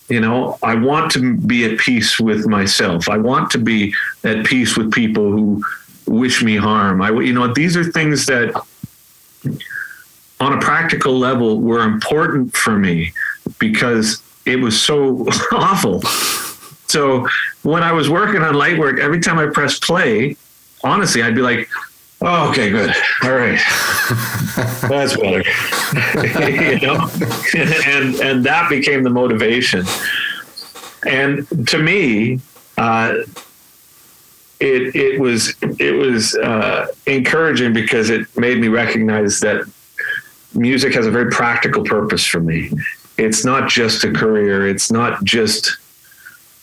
you 0.10 0.20
know, 0.20 0.58
I 0.62 0.76
want 0.76 1.10
to 1.14 1.38
be 1.38 1.64
at 1.72 1.80
peace 1.80 2.20
with 2.20 2.46
myself. 2.46 3.08
I 3.08 3.18
want 3.18 3.50
to 3.52 3.58
be 3.58 3.94
at 4.26 4.46
peace 4.46 4.76
with 4.76 4.92
people 4.92 5.32
who 5.32 5.64
wish 6.06 6.44
me 6.44 6.58
harm. 6.58 7.02
I 7.02 7.12
you 7.12 7.34
know, 7.34 7.54
these 7.54 7.78
are 7.78 7.84
things 7.84 8.26
that 8.26 8.54
on 10.42 10.54
a 10.54 10.60
practical 10.60 11.18
level 11.18 11.62
were 11.62 11.84
important 11.84 12.58
for 12.58 12.78
me 12.78 13.14
because 13.60 14.24
it 14.46 14.56
was 14.56 14.82
so 14.82 15.28
awful. 15.52 16.02
So 16.88 17.28
when 17.62 17.84
I 17.84 17.92
was 17.92 18.10
working 18.10 18.42
on 18.42 18.56
light 18.56 18.78
work, 18.78 19.00
every 19.00 19.20
time 19.20 19.38
I 19.38 19.46
pressed 19.46 19.84
play, 19.84 20.36
honestly, 20.84 21.22
I'd 21.22 21.36
be 21.36 21.44
like, 21.44 21.70
oh, 22.22 22.50
okay, 22.50 22.72
good. 22.72 22.92
All 23.24 23.34
right. 23.34 23.60
That's 24.90 25.16
better. 25.16 25.44
you 26.74 26.88
know? 26.88 27.08
and 27.86 28.16
and 28.16 28.44
that 28.44 28.68
became 28.68 29.04
the 29.04 29.12
motivation. 29.12 29.86
And 31.06 31.68
to 31.68 31.78
me, 31.78 32.42
uh, 32.78 33.14
it 34.60 34.96
it 34.96 35.20
was 35.20 35.54
it 35.62 35.94
was 35.94 36.36
uh, 36.36 36.88
encouraging 37.06 37.74
because 37.74 38.10
it 38.10 38.36
made 38.36 38.60
me 38.60 38.70
recognize 38.70 39.40
that 39.42 39.66
music 40.54 40.94
has 40.94 41.06
a 41.06 41.12
very 41.12 41.30
practical 41.30 41.84
purpose 41.84 42.26
for 42.26 42.40
me. 42.40 42.72
It's 43.18 43.46
not 43.46 43.70
just 43.70 44.04
a 44.04 44.12
career. 44.12 44.68
It's 44.68 44.92
not 44.92 45.24
just, 45.24 45.78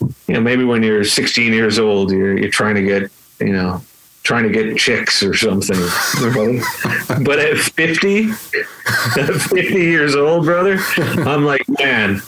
you 0.01 0.35
know, 0.35 0.41
maybe 0.41 0.65
when 0.65 0.83
you're 0.83 1.05
16 1.05 1.53
years 1.53 1.79
old, 1.79 2.11
you're, 2.11 2.39
you're 2.39 2.51
trying 2.51 2.75
to 2.75 2.83
get, 2.83 3.11
you 3.41 3.53
know, 3.53 3.83
trying 4.23 4.45
to 4.45 4.51
get 4.51 4.77
chicks 4.77 5.23
or 5.23 5.35
something. 5.35 5.79
but 7.25 7.39
at 7.39 7.57
50, 7.57 8.27
50 8.33 9.63
years 9.63 10.15
old, 10.15 10.45
brother, 10.45 10.79
I'm 10.97 11.45
like, 11.45 11.65
man, 11.69 12.21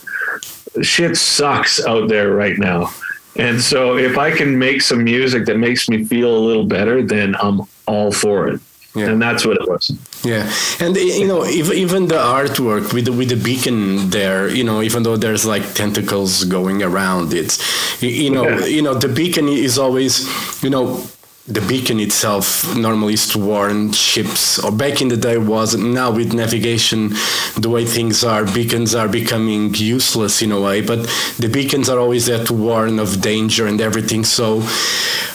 shit 0.82 1.16
sucks 1.16 1.84
out 1.84 2.08
there 2.08 2.32
right 2.32 2.58
now. 2.58 2.90
And 3.36 3.60
so 3.60 3.96
if 3.96 4.18
I 4.18 4.30
can 4.30 4.58
make 4.58 4.82
some 4.82 5.04
music 5.04 5.46
that 5.46 5.58
makes 5.58 5.88
me 5.88 6.04
feel 6.04 6.36
a 6.36 6.40
little 6.40 6.64
better, 6.64 7.02
then 7.02 7.36
I'm 7.36 7.62
all 7.86 8.12
for 8.12 8.48
it. 8.48 8.60
Yeah. 8.94 9.10
And 9.10 9.22
that's 9.22 9.46
what 9.46 9.56
it 9.56 9.68
was. 9.68 9.92
Yeah, 10.24 10.50
and 10.80 10.96
you 10.96 11.26
know, 11.26 11.46
even 11.46 12.08
the 12.08 12.16
artwork 12.16 12.92
with 12.92 13.04
the, 13.04 13.12
with 13.12 13.28
the 13.28 13.36
beacon 13.36 14.10
there, 14.10 14.48
you 14.48 14.64
know, 14.64 14.82
even 14.82 15.04
though 15.04 15.16
there's 15.16 15.46
like 15.46 15.74
tentacles 15.74 16.44
going 16.44 16.82
around, 16.82 17.32
it's 17.32 18.02
you 18.02 18.30
know, 18.30 18.48
yeah. 18.48 18.66
you 18.66 18.82
know, 18.82 18.94
the 18.94 19.08
beacon 19.08 19.48
is 19.48 19.78
always, 19.78 20.26
you 20.62 20.70
know, 20.70 21.06
the 21.46 21.60
beacon 21.62 21.98
itself 21.98 22.76
normally 22.76 23.14
is 23.14 23.26
to 23.28 23.38
warn 23.38 23.92
ships 23.92 24.62
or 24.62 24.70
back 24.70 25.00
in 25.00 25.08
the 25.08 25.16
day 25.16 25.36
was 25.36 25.74
now 25.74 26.10
with 26.10 26.32
navigation 26.32 27.08
the 27.56 27.68
way 27.68 27.84
things 27.84 28.22
are 28.22 28.44
beacons 28.44 28.94
are 28.94 29.08
becoming 29.08 29.74
useless 29.74 30.42
in 30.42 30.52
a 30.52 30.60
way 30.60 30.80
but 30.80 31.02
the 31.38 31.48
beacons 31.48 31.88
are 31.88 31.98
always 31.98 32.26
there 32.26 32.44
to 32.44 32.52
warn 32.52 33.00
of 33.00 33.20
danger 33.20 33.66
and 33.66 33.80
everything 33.80 34.22
so 34.22 34.60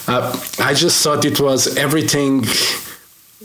uh, 0.08 0.32
i 0.60 0.72
just 0.72 1.02
thought 1.02 1.24
it 1.24 1.38
was 1.38 1.76
everything 1.76 2.42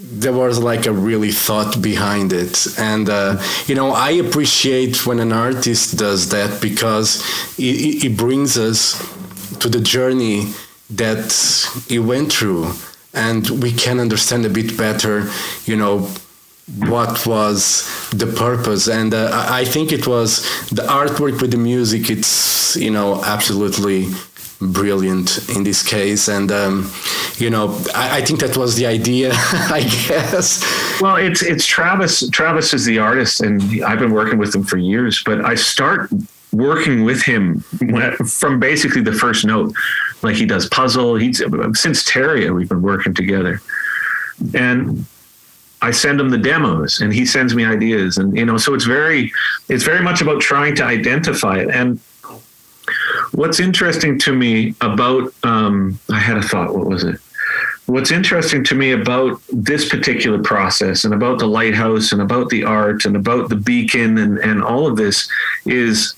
there 0.03 0.33
was 0.33 0.59
like 0.59 0.85
a 0.87 0.91
really 0.91 1.31
thought 1.31 1.81
behind 1.81 2.33
it. 2.33 2.67
And 2.77 3.09
uh, 3.09 3.41
you 3.67 3.75
know 3.75 3.91
i 3.91 4.11
appreciate 4.11 5.05
when 5.05 5.19
an 5.19 5.31
artist 5.31 5.97
does 5.97 6.29
that 6.29 6.61
because 6.61 7.21
it, 7.57 8.03
it 8.05 8.17
brings 8.17 8.57
us 8.57 8.99
to 9.59 9.69
the 9.69 9.79
journey 9.79 10.53
that 10.89 11.31
he 11.87 11.99
went 11.99 12.33
through. 12.33 12.73
And 13.13 13.49
we 13.61 13.71
can 13.73 13.99
understand 13.99 14.45
a 14.45 14.49
bit 14.49 14.77
better 14.77 15.29
you 15.65 15.75
know 15.75 16.09
what 16.77 17.25
was 17.25 17.61
the 18.11 18.27
purpose. 18.27 18.87
And 18.87 19.13
uh, 19.13 19.29
i 19.49 19.65
think 19.65 19.91
it 19.91 20.07
was 20.07 20.41
the 20.69 20.83
artwork 20.83 21.41
with 21.41 21.51
the 21.51 21.57
music 21.57 22.09
it's 22.09 22.75
you 22.75 22.91
know 22.91 23.21
absolutely 23.23 24.07
brilliant 24.61 25.49
in 25.49 25.63
this 25.63 25.81
case. 25.83 26.27
And 26.27 26.51
um, 26.51 26.91
you 27.37 27.49
know 27.49 27.77
I, 27.95 28.17
I, 28.17 28.21
think 28.21 28.39
that 28.41 28.55
was 28.55 28.75
the 28.75 28.85
idea 28.85 29.31
i 29.33 29.81
guess. 30.07 30.61
Well 31.01 31.15
it's 31.15 31.41
it's 31.41 31.65
travis 31.65 32.29
travis 32.29 32.73
is 32.73 32.85
the 32.85 32.99
artist 32.99 33.41
and 33.41 33.61
i've 33.83 33.99
been 33.99 34.11
working 34.11 34.37
with 34.37 34.53
him 34.53 34.63
for 34.63 34.77
years 34.77 35.23
but 35.25 35.43
i 35.43 35.55
start 35.55 36.11
working 36.53 37.03
with 37.03 37.21
him 37.23 37.61
from 38.25 38.59
basically 38.59 39.01
the 39.01 39.13
first 39.13 39.45
note. 39.45 39.73
Like 40.21 40.35
he 40.35 40.45
does 40.45 40.67
puzzle. 40.67 41.15
He's 41.15 41.37
since 41.73 42.03
Terria 42.03 42.53
we've 42.53 42.69
been 42.69 42.81
working 42.81 43.13
together. 43.13 43.61
And 44.53 45.05
I 45.81 45.91
send 45.91 46.19
him 46.19 46.29
the 46.29 46.37
demos 46.37 47.01
and 47.01 47.13
he 47.13 47.25
sends 47.25 47.55
me 47.55 47.65
ideas. 47.65 48.17
And 48.17 48.35
you 48.37 48.45
know 48.45 48.57
so 48.57 48.73
it's 48.73 48.85
very 48.85 49.31
it's 49.69 49.83
very 49.83 50.03
much 50.03 50.21
about 50.21 50.41
trying 50.41 50.75
to 50.75 50.83
identify 50.83 51.57
it. 51.57 51.69
And 51.69 51.99
what's 53.31 53.59
interesting 53.59 54.19
to 54.19 54.33
me 54.33 54.75
about 54.81 55.33
um, 55.43 55.99
I 56.09 56.19
had 56.19 56.37
a 56.37 56.41
thought. 56.41 56.75
What 56.75 56.87
was 56.87 57.03
it? 57.03 57.19
What's 57.85 58.11
interesting 58.11 58.63
to 58.65 58.75
me 58.75 58.91
about 58.91 59.41
this 59.51 59.89
particular 59.89 60.41
process 60.41 61.03
and 61.03 61.13
about 61.13 61.39
the 61.39 61.47
lighthouse 61.47 62.11
and 62.11 62.21
about 62.21 62.49
the 62.49 62.63
art 62.63 63.05
and 63.05 63.15
about 63.15 63.49
the 63.49 63.55
beacon 63.55 64.17
and, 64.17 64.37
and 64.37 64.63
all 64.63 64.87
of 64.87 64.95
this 64.95 65.29
is 65.65 66.15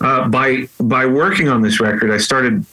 uh, 0.00 0.28
by 0.28 0.68
by 0.80 1.06
working 1.06 1.48
on 1.48 1.62
this 1.62 1.80
record, 1.80 2.10
I 2.12 2.18
started 2.18 2.64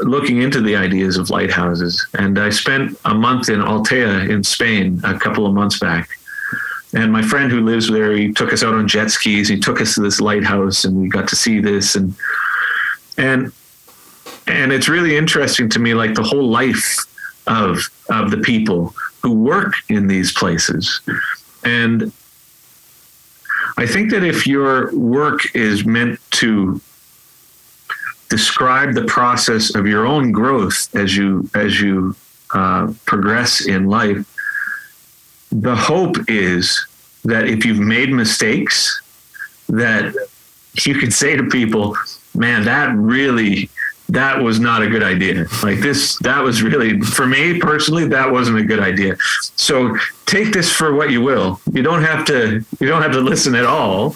looking 0.00 0.42
into 0.42 0.60
the 0.60 0.76
ideas 0.76 1.16
of 1.16 1.30
lighthouses, 1.30 2.06
and 2.14 2.38
I 2.38 2.50
spent 2.50 2.98
a 3.04 3.14
month 3.14 3.48
in 3.48 3.60
Altea 3.60 4.28
in 4.28 4.44
Spain 4.44 5.00
a 5.04 5.18
couple 5.18 5.46
of 5.46 5.54
months 5.54 5.78
back 5.78 6.08
and 6.96 7.12
my 7.12 7.20
friend 7.20 7.52
who 7.52 7.60
lives 7.60 7.90
there, 7.90 8.16
he 8.16 8.32
took 8.32 8.54
us 8.54 8.62
out 8.62 8.74
on 8.74 8.88
jet 8.88 9.10
skis. 9.10 9.48
He 9.48 9.58
took 9.58 9.82
us 9.82 9.94
to 9.94 10.00
this 10.00 10.18
lighthouse, 10.18 10.86
and 10.86 10.96
we 10.96 11.08
got 11.08 11.28
to 11.28 11.36
see 11.36 11.60
this. 11.60 11.94
and 11.94 12.14
and 13.18 13.52
And 14.46 14.72
it's 14.72 14.88
really 14.88 15.14
interesting 15.14 15.68
to 15.70 15.78
me, 15.78 15.92
like 15.92 16.14
the 16.14 16.22
whole 16.22 16.48
life 16.48 16.96
of 17.46 17.90
of 18.08 18.30
the 18.30 18.38
people 18.38 18.94
who 19.22 19.32
work 19.32 19.74
in 19.90 20.06
these 20.06 20.32
places. 20.32 21.02
And 21.64 22.12
I 23.76 23.86
think 23.86 24.10
that 24.10 24.24
if 24.24 24.46
your 24.46 24.90
work 24.96 25.54
is 25.54 25.84
meant 25.84 26.18
to 26.42 26.80
describe 28.30 28.94
the 28.94 29.04
process 29.04 29.74
of 29.74 29.86
your 29.86 30.06
own 30.06 30.32
growth 30.32 30.88
as 30.96 31.14
you 31.14 31.46
as 31.54 31.78
you 31.78 32.16
uh, 32.54 32.90
progress 33.04 33.66
in 33.66 33.86
life, 33.86 34.24
the 35.50 35.74
hope 35.74 36.16
is 36.28 36.86
that 37.24 37.48
if 37.48 37.64
you've 37.64 37.78
made 37.78 38.10
mistakes, 38.10 39.00
that 39.68 40.14
you 40.84 40.94
can 40.94 41.10
say 41.10 41.36
to 41.36 41.44
people, 41.44 41.96
man, 42.34 42.64
that 42.64 42.94
really 42.96 43.70
that 44.08 44.40
was 44.40 44.60
not 44.60 44.82
a 44.82 44.88
good 44.88 45.02
idea. 45.02 45.46
Like 45.62 45.80
this, 45.80 46.16
that 46.20 46.42
was 46.42 46.62
really 46.62 47.00
for 47.00 47.26
me 47.26 47.58
personally, 47.58 48.06
that 48.08 48.30
wasn't 48.30 48.58
a 48.58 48.62
good 48.62 48.78
idea. 48.78 49.16
So 49.56 49.96
take 50.26 50.52
this 50.52 50.70
for 50.70 50.94
what 50.94 51.10
you 51.10 51.22
will. 51.22 51.60
You 51.72 51.82
don't 51.82 52.02
have 52.02 52.24
to. 52.26 52.64
You 52.78 52.86
don't 52.86 53.02
have 53.02 53.12
to 53.12 53.20
listen 53.20 53.54
at 53.54 53.64
all. 53.64 54.14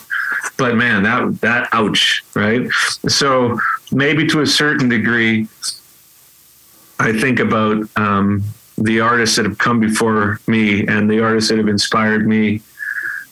But 0.56 0.76
man, 0.76 1.02
that 1.02 1.40
that 1.40 1.68
ouch, 1.72 2.22
right? 2.34 2.70
So 3.08 3.58
maybe 3.90 4.26
to 4.28 4.42
a 4.42 4.46
certain 4.46 4.88
degree, 4.88 5.48
I 7.00 7.18
think 7.18 7.40
about 7.40 7.84
um, 7.96 8.44
the 8.80 9.00
artists 9.00 9.36
that 9.36 9.44
have 9.44 9.58
come 9.58 9.78
before 9.78 10.40
me 10.46 10.86
and 10.86 11.10
the 11.10 11.22
artists 11.22 11.50
that 11.50 11.58
have 11.58 11.68
inspired 11.68 12.26
me, 12.26 12.62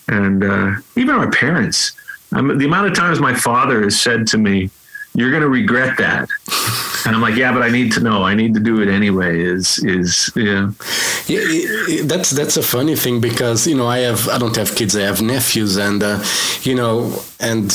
and 0.06 0.44
uh, 0.44 0.72
even 0.96 1.16
my 1.16 1.30
parents. 1.30 1.92
the 2.30 2.64
amount 2.64 2.86
of 2.86 2.94
times 2.94 3.20
my 3.20 3.34
father 3.34 3.82
has 3.82 3.98
said 3.98 4.26
to 4.28 4.38
me, 4.38 4.70
"You're 5.14 5.30
going 5.30 5.42
to 5.42 5.48
regret 5.48 5.96
that," 5.98 6.28
and 7.06 7.16
I'm 7.16 7.22
like, 7.22 7.36
"Yeah, 7.36 7.52
but 7.52 7.62
I 7.62 7.70
need 7.70 7.92
to 7.92 8.00
know. 8.00 8.22
I 8.22 8.34
need 8.34 8.54
to 8.54 8.60
do 8.60 8.80
it 8.82 8.88
anyway." 8.88 9.40
Is 9.40 9.78
is 9.78 10.30
yeah. 10.36 10.70
yeah 11.26 12.02
that's 12.04 12.30
that's 12.30 12.56
a 12.56 12.62
funny 12.62 12.94
thing 12.94 13.20
because 13.20 13.66
you 13.66 13.76
know 13.76 13.86
I 13.86 13.98
have 13.98 14.28
I 14.28 14.38
don't 14.38 14.56
have 14.56 14.74
kids. 14.76 14.94
I 14.94 15.02
have 15.02 15.22
nephews, 15.22 15.76
and 15.76 16.02
uh, 16.02 16.22
you 16.62 16.74
know 16.74 17.22
and 17.40 17.72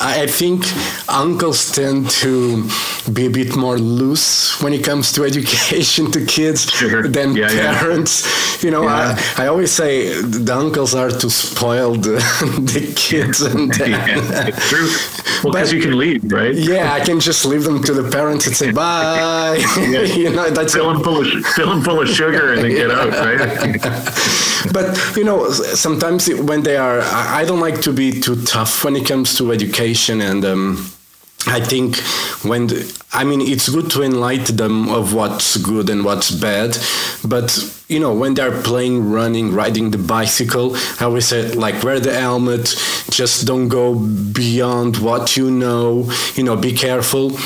I 0.00 0.26
think 0.26 0.64
uncles 1.08 1.72
tend 1.72 2.10
to 2.22 2.68
be 3.12 3.26
a 3.26 3.30
bit 3.30 3.56
more 3.56 3.78
loose 3.78 4.60
when 4.62 4.72
it 4.72 4.84
comes 4.84 5.12
to 5.12 5.24
education 5.30 6.10
to 6.12 6.24
kids 6.24 6.70
sure. 6.70 7.08
than 7.08 7.36
yeah, 7.36 7.48
parents. 7.78 8.24
Yeah. 8.24 8.64
You 8.64 8.70
know, 8.70 8.82
yeah. 8.82 9.16
I, 9.36 9.44
I 9.44 9.46
always 9.48 9.70
say 9.70 10.20
the 10.20 10.54
uncles 10.54 10.94
are 10.94 11.10
to 11.10 11.30
spoil 11.30 11.94
the, 11.94 12.16
the 12.72 12.92
kids. 12.96 13.42
And 13.54 13.76
yeah, 13.76 14.50
true. 14.50 14.88
Well, 15.42 15.52
because 15.52 15.72
you 15.72 15.80
can 15.80 15.98
leave, 15.98 16.32
right? 16.32 16.54
Yeah, 16.54 16.92
I 16.92 17.00
can 17.00 17.20
just 17.20 17.44
leave 17.44 17.62
them 17.62 17.82
to 17.84 17.92
the 17.92 18.10
parents 18.10 18.46
and 18.46 18.56
say 18.56 18.72
bye. 18.72 19.56
you 20.16 20.30
know, 20.30 20.50
that's 20.50 20.72
fill 20.72 20.92
them 20.92 21.02
full 21.02 21.20
of 21.20 21.46
fill 21.54 21.68
them 21.68 21.82
full 21.82 22.00
of 22.00 22.08
sugar 22.08 22.54
and 22.54 22.62
then 22.64 22.70
get 22.70 22.90
out, 22.90 23.10
right? 23.10 24.72
but 24.72 25.16
you 25.16 25.24
know, 25.24 25.50
sometimes 25.50 26.28
when 26.34 26.62
they 26.62 26.76
are, 26.76 27.00
I 27.02 27.44
don't 27.44 27.60
like 27.60 27.80
to 27.82 27.92
be 27.92 28.18
too 28.18 28.36
tough 28.42 28.82
when 28.84 28.96
it 28.96 29.06
comes 29.06 29.34
to 29.36 29.43
education 29.52 30.20
and. 30.20 30.44
Um, 30.44 30.90
I 31.46 31.60
think 31.60 31.98
when 32.42 32.68
the, 32.68 33.02
I 33.12 33.24
mean 33.24 33.40
it's 33.42 33.68
good 33.68 33.90
to 33.90 34.02
enlighten 34.02 34.56
them 34.56 34.88
of 34.88 35.12
what's 35.12 35.58
good 35.58 35.90
and 35.90 36.02
what's 36.04 36.30
bad, 36.30 36.78
but 37.22 37.52
you 37.86 38.00
know 38.00 38.14
when 38.14 38.32
they're 38.32 38.62
playing, 38.62 39.10
running, 39.10 39.52
riding 39.52 39.90
the 39.90 39.98
bicycle, 39.98 40.74
I 41.00 41.04
always 41.04 41.26
say 41.26 41.52
like 41.52 41.82
wear 41.82 42.00
the 42.00 42.14
helmet, 42.14 42.74
just 43.10 43.46
don't 43.46 43.68
go 43.68 43.94
beyond 43.94 44.96
what 44.96 45.36
you 45.36 45.50
know, 45.50 46.10
you 46.34 46.44
know, 46.44 46.56
be 46.56 46.72
careful, 46.72 47.36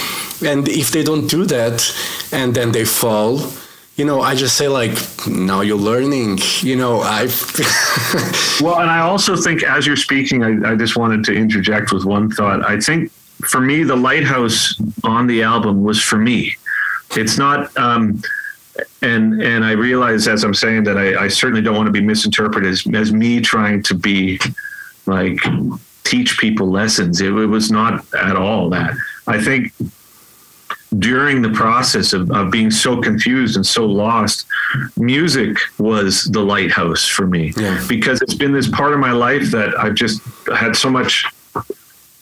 and 0.46 0.68
if 0.68 0.92
they 0.92 1.02
don't 1.02 1.28
do 1.28 1.44
that, 1.46 1.82
and 2.30 2.54
then 2.54 2.70
they 2.70 2.84
fall, 2.84 3.40
you 3.98 4.04
know, 4.04 4.20
I 4.22 4.36
just 4.36 4.56
say 4.56 4.68
like, 4.68 4.96
now 5.26 5.60
you're 5.60 5.76
learning. 5.76 6.38
You 6.60 6.76
know, 6.76 7.00
I. 7.00 7.24
well, 8.62 8.78
and 8.78 8.88
I 8.88 9.00
also 9.00 9.34
think 9.34 9.64
as 9.64 9.88
you're 9.88 9.96
speaking, 9.96 10.44
I, 10.44 10.72
I 10.72 10.76
just 10.76 10.96
wanted 10.96 11.24
to 11.24 11.34
interject 11.34 11.92
with 11.92 12.04
one 12.04 12.30
thought. 12.30 12.64
I 12.64 12.78
think 12.78 13.10
for 13.10 13.60
me, 13.60 13.82
the 13.82 13.96
lighthouse 13.96 14.80
on 15.02 15.26
the 15.26 15.42
album 15.42 15.82
was 15.82 16.00
for 16.00 16.16
me. 16.16 16.56
It's 17.16 17.38
not. 17.38 17.76
Um, 17.76 18.22
and 19.02 19.42
and 19.42 19.64
I 19.64 19.72
realize 19.72 20.28
as 20.28 20.44
I'm 20.44 20.54
saying 20.54 20.84
that 20.84 20.96
I, 20.96 21.24
I 21.24 21.28
certainly 21.28 21.62
don't 21.62 21.74
want 21.74 21.88
to 21.88 21.92
be 21.92 22.00
misinterpreted 22.00 22.70
as, 22.70 22.86
as 22.94 23.12
me 23.12 23.40
trying 23.40 23.82
to 23.82 23.94
be 23.94 24.38
like 25.06 25.40
teach 26.04 26.38
people 26.38 26.70
lessons. 26.70 27.20
It, 27.20 27.32
it 27.32 27.46
was 27.46 27.72
not 27.72 28.04
at 28.14 28.36
all 28.36 28.70
that. 28.70 28.94
I 29.26 29.42
think 29.42 29.72
during 30.96 31.42
the 31.42 31.50
process 31.50 32.12
of, 32.12 32.30
of 32.30 32.50
being 32.50 32.70
so 32.70 33.00
confused 33.00 33.56
and 33.56 33.66
so 33.66 33.84
lost, 33.84 34.46
music 34.96 35.58
was 35.78 36.24
the 36.24 36.40
lighthouse 36.40 37.06
for 37.06 37.26
me 37.26 37.52
yeah. 37.56 37.84
because 37.88 38.22
it's 38.22 38.34
been 38.34 38.52
this 38.52 38.68
part 38.68 38.94
of 38.94 38.98
my 38.98 39.12
life 39.12 39.50
that 39.50 39.78
I've 39.78 39.94
just 39.94 40.22
had 40.54 40.74
so 40.76 40.88
much 40.88 41.26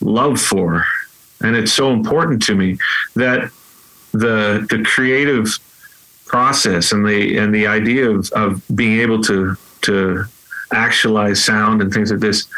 love 0.01 0.41
for. 0.41 0.85
And 1.43 1.55
it's 1.55 1.73
so 1.73 1.93
important 1.93 2.43
to 2.45 2.55
me 2.55 2.79
that 3.15 3.51
the 4.13 4.67
the 4.71 4.83
creative 4.85 5.59
process 6.25 6.93
and 6.93 7.07
the 7.07 7.37
and 7.37 7.55
the 7.55 7.67
idea 7.67 8.11
of, 8.11 8.31
of 8.33 8.63
being 8.75 9.01
able 9.01 9.23
to 9.25 9.55
to 9.83 10.25
actualize 10.73 11.45
sound 11.45 11.83
and 11.83 11.93
things 11.93 12.11
like 12.11 12.21
this 12.21 12.49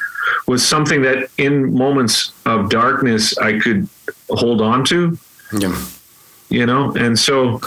was 0.47 0.67
something 0.67 1.03
that 1.03 1.29
in 1.37 1.75
moments 1.75 2.33
of 2.47 2.71
darkness 2.71 3.37
I 3.39 3.59
could 3.59 3.89
hold 4.31 4.63
on 4.63 4.85
to. 4.87 5.19
Yeah 5.53 5.77
you 6.49 6.67
know? 6.67 6.93
And 6.95 7.19
so 7.19 7.61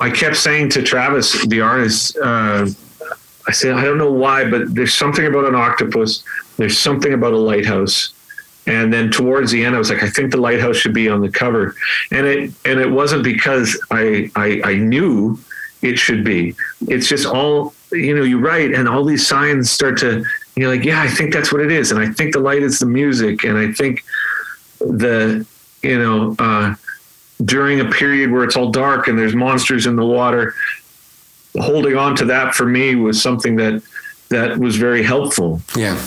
i 0.00 0.08
kept 0.08 0.36
saying 0.36 0.68
to 0.70 0.80
travis 0.80 1.44
the 1.48 1.60
artist 1.60 2.16
uh, 2.18 2.64
i 3.48 3.50
said 3.50 3.72
i 3.74 3.82
don't 3.82 3.98
know 3.98 4.12
why 4.12 4.48
but 4.48 4.72
there's 4.72 4.94
something 4.94 5.26
about 5.26 5.44
an 5.44 5.56
octopus 5.56 6.22
there's 6.58 6.78
something 6.78 7.14
about 7.14 7.32
a 7.32 7.38
lighthouse. 7.38 8.12
And 8.66 8.92
then 8.92 9.10
towards 9.10 9.50
the 9.50 9.64
end 9.64 9.74
i 9.74 9.78
was 9.78 9.88
like 9.88 10.02
i 10.02 10.10
think 10.10 10.30
the 10.30 10.36
lighthouse 10.36 10.76
should 10.76 10.92
be 10.92 11.08
on 11.08 11.22
the 11.22 11.30
cover. 11.30 11.74
And 12.12 12.26
it 12.26 12.52
and 12.66 12.78
it 12.78 12.90
wasn't 12.90 13.24
because 13.24 13.80
i 13.90 14.30
i, 14.36 14.60
I 14.62 14.74
knew 14.74 15.38
it 15.80 15.96
should 15.98 16.22
be. 16.24 16.54
It's 16.88 17.08
just 17.08 17.24
all 17.24 17.72
you 17.92 18.14
know 18.14 18.24
you 18.24 18.38
write 18.38 18.74
and 18.74 18.86
all 18.86 19.04
these 19.04 19.26
signs 19.26 19.70
start 19.70 19.96
to 19.98 20.22
you're 20.56 20.68
like 20.68 20.84
yeah 20.84 21.00
i 21.00 21.08
think 21.08 21.32
that's 21.32 21.50
what 21.50 21.62
it 21.62 21.72
is. 21.72 21.92
And 21.92 22.00
i 22.00 22.10
think 22.12 22.34
the 22.34 22.40
light 22.40 22.62
is 22.62 22.80
the 22.80 22.86
music. 22.86 23.44
And 23.44 23.56
i 23.56 23.72
think 23.72 24.04
the 24.80 25.46
you 25.82 25.98
know 25.98 26.36
uh 26.38 26.74
during 27.44 27.80
a 27.80 27.90
period 27.90 28.30
where 28.30 28.44
it's 28.44 28.56
all 28.56 28.70
dark 28.70 29.08
and 29.08 29.18
there's 29.18 29.34
monsters 29.34 29.86
in 29.86 29.96
the 29.96 30.04
water 30.04 30.54
holding 31.60 31.96
on 31.96 32.14
to 32.16 32.24
that 32.26 32.54
for 32.54 32.66
me 32.66 32.94
was 32.94 33.20
something 33.20 33.56
that 33.56 33.82
that 34.28 34.58
was 34.58 34.76
very 34.76 35.02
helpful. 35.02 35.60
Yeah. 35.76 36.00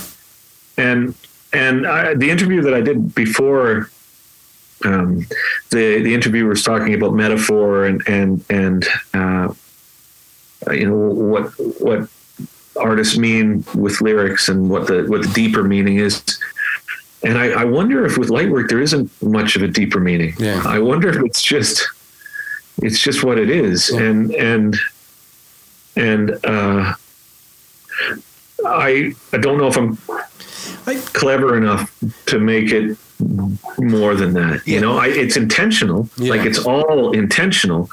And 0.77 1.15
and 1.53 1.87
I, 1.87 2.13
the 2.13 2.29
interview 2.29 2.61
that 2.61 2.73
i 2.73 2.81
did 2.81 3.13
before 3.13 3.89
um, 4.85 5.27
the 5.69 6.01
the 6.01 6.13
interviewer 6.13 6.49
was 6.49 6.63
talking 6.63 6.93
about 6.93 7.13
metaphor 7.13 7.85
and 7.85 8.01
and 8.07 8.43
and 8.49 8.87
uh, 9.13 9.53
you 10.71 10.87
know 10.87 10.95
what 10.95 11.51
what 11.79 12.07
artists 12.79 13.17
mean 13.17 13.65
with 13.75 14.01
lyrics 14.01 14.49
and 14.49 14.69
what 14.69 14.87
the 14.87 15.03
what 15.03 15.21
the 15.21 15.27
deeper 15.33 15.63
meaning 15.63 15.97
is 15.97 16.23
and 17.23 17.37
I, 17.37 17.61
I, 17.61 17.63
wonder 17.65 18.05
if 18.05 18.17
with 18.17 18.29
lightwork 18.29 18.69
there 18.69 18.81
isn't 18.81 19.09
much 19.21 19.55
of 19.55 19.61
a 19.61 19.67
deeper 19.67 19.99
meaning. 19.99 20.33
Yeah. 20.39 20.63
I 20.65 20.79
wonder 20.79 21.09
if 21.09 21.23
it's 21.23 21.41
just 21.41 21.87
it's 22.81 22.99
just 22.99 23.23
what 23.23 23.37
it 23.37 23.49
is. 23.49 23.91
Yeah. 23.93 24.01
And 24.01 24.31
and 24.35 24.77
and 25.95 26.31
uh, 26.43 26.93
I 28.65 29.13
I 29.33 29.37
don't 29.37 29.57
know 29.57 29.67
if 29.67 29.77
I'm 29.77 29.97
clever 31.13 31.57
enough 31.57 31.93
to 32.27 32.39
make 32.39 32.71
it 32.71 32.97
more 33.77 34.15
than 34.15 34.33
that. 34.33 34.61
Yeah. 34.65 34.75
You 34.75 34.81
know, 34.81 34.97
I, 34.97 35.07
it's 35.07 35.37
intentional. 35.37 36.09
Yeah. 36.17 36.31
Like 36.31 36.45
it's 36.45 36.59
all 36.59 37.11
intentional, 37.11 37.89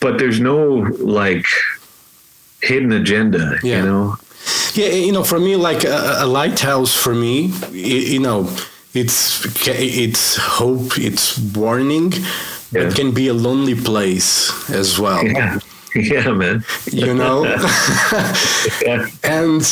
but 0.00 0.18
there's 0.18 0.40
no 0.40 0.64
like 0.98 1.46
hidden 2.62 2.92
agenda. 2.92 3.58
Yeah. 3.62 3.78
You 3.78 3.86
know. 3.86 4.16
Yeah, 4.74 4.88
you 4.88 5.12
know, 5.12 5.24
for 5.24 5.38
me, 5.38 5.56
like 5.56 5.84
a, 5.84 6.16
a 6.18 6.26
lighthouse, 6.26 6.94
for 6.94 7.14
me, 7.14 7.52
you 7.72 8.20
know, 8.20 8.48
it's 8.94 9.44
it's 9.66 10.36
hope, 10.36 10.98
it's 10.98 11.38
warning, 11.38 12.12
yeah. 12.72 12.82
it 12.82 12.94
can 12.94 13.12
be 13.12 13.28
a 13.28 13.34
lonely 13.34 13.74
place 13.74 14.70
as 14.70 14.98
well. 14.98 15.24
Yeah. 15.24 15.58
Yeah, 15.94 16.32
man. 16.32 16.62
You 16.92 17.14
know? 17.14 17.44
yeah. 18.82 19.06
And 19.24 19.66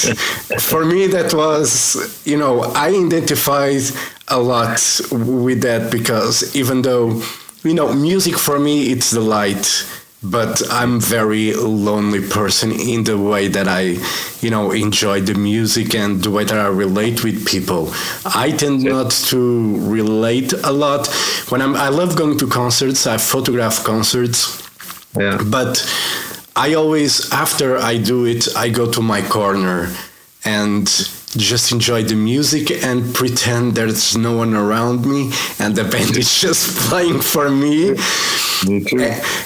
for 0.58 0.82
me, 0.86 1.06
that 1.08 1.34
was, 1.34 2.22
you 2.24 2.38
know, 2.38 2.62
I 2.62 2.88
identified 2.88 3.82
a 4.28 4.38
lot 4.40 4.80
with 5.12 5.60
that 5.62 5.92
because 5.92 6.56
even 6.56 6.80
though, 6.80 7.20
you 7.62 7.74
know, 7.74 7.92
music 7.92 8.38
for 8.38 8.58
me, 8.58 8.90
it's 8.90 9.10
the 9.10 9.20
light 9.20 9.86
but 10.24 10.62
I'm 10.70 11.00
very 11.00 11.52
lonely 11.52 12.26
person 12.26 12.72
in 12.72 13.04
the 13.04 13.18
way 13.18 13.48
that 13.48 13.68
I, 13.68 13.98
you 14.40 14.50
know, 14.50 14.72
enjoy 14.72 15.20
the 15.20 15.34
music 15.34 15.94
and 15.94 16.22
the 16.22 16.30
way 16.30 16.44
that 16.44 16.58
I 16.58 16.68
relate 16.68 17.22
with 17.22 17.46
people. 17.46 17.92
I 18.24 18.50
tend 18.50 18.84
not 18.84 19.10
to 19.10 19.76
relate 19.86 20.52
a 20.52 20.72
lot 20.72 21.08
when 21.50 21.60
I'm. 21.60 21.74
I 21.76 21.88
love 21.88 22.16
going 22.16 22.38
to 22.38 22.46
concerts. 22.46 23.06
I 23.06 23.18
photograph 23.18 23.84
concerts. 23.84 24.62
Yeah. 25.18 25.42
But 25.44 25.84
I 26.56 26.74
always 26.74 27.30
after 27.32 27.76
I 27.76 27.98
do 27.98 28.24
it, 28.24 28.56
I 28.56 28.70
go 28.70 28.90
to 28.90 29.02
my 29.02 29.20
corner 29.22 29.94
and 30.44 30.88
just 31.36 31.72
enjoy 31.72 32.02
the 32.02 32.14
music 32.14 32.70
and 32.70 33.14
pretend 33.14 33.74
there's 33.74 34.16
no 34.16 34.36
one 34.36 34.54
around 34.54 35.04
me 35.06 35.32
and 35.58 35.74
the 35.76 35.84
band 35.84 36.16
is 36.16 36.34
just 36.40 36.76
playing 36.88 37.20
for 37.20 37.50
me. 37.50 37.94
Me 38.66 38.82
too. 38.82 39.00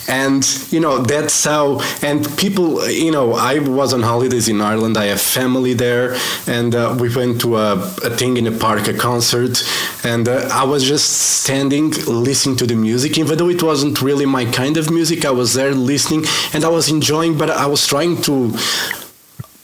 And 0.08 0.44
you 0.70 0.80
know 0.80 0.98
that's 0.98 1.44
how. 1.44 1.80
And 2.02 2.24
people, 2.36 2.88
you 2.88 3.10
know, 3.10 3.34
I 3.34 3.58
was 3.58 3.92
on 3.92 4.02
holidays 4.02 4.48
in 4.48 4.60
Ireland. 4.60 4.96
I 4.96 5.06
have 5.06 5.20
family 5.20 5.74
there, 5.74 6.16
and 6.46 6.74
uh, 6.74 6.96
we 6.98 7.14
went 7.14 7.40
to 7.40 7.56
a, 7.56 7.72
a 8.04 8.10
thing 8.10 8.36
in 8.36 8.46
a 8.46 8.52
park, 8.52 8.86
a 8.88 8.94
concert, 8.94 9.62
and 10.04 10.28
uh, 10.28 10.48
I 10.52 10.64
was 10.64 10.84
just 10.84 11.42
standing 11.42 11.90
listening 12.06 12.56
to 12.56 12.66
the 12.66 12.76
music, 12.76 13.18
even 13.18 13.38
though 13.38 13.48
it 13.48 13.62
wasn't 13.62 14.00
really 14.02 14.26
my 14.26 14.44
kind 14.44 14.76
of 14.76 14.90
music. 14.90 15.24
I 15.24 15.30
was 15.30 15.54
there 15.54 15.74
listening, 15.74 16.24
and 16.52 16.64
I 16.64 16.68
was 16.68 16.88
enjoying, 16.88 17.36
but 17.36 17.50
I 17.50 17.66
was 17.66 17.86
trying 17.86 18.20
to 18.22 18.56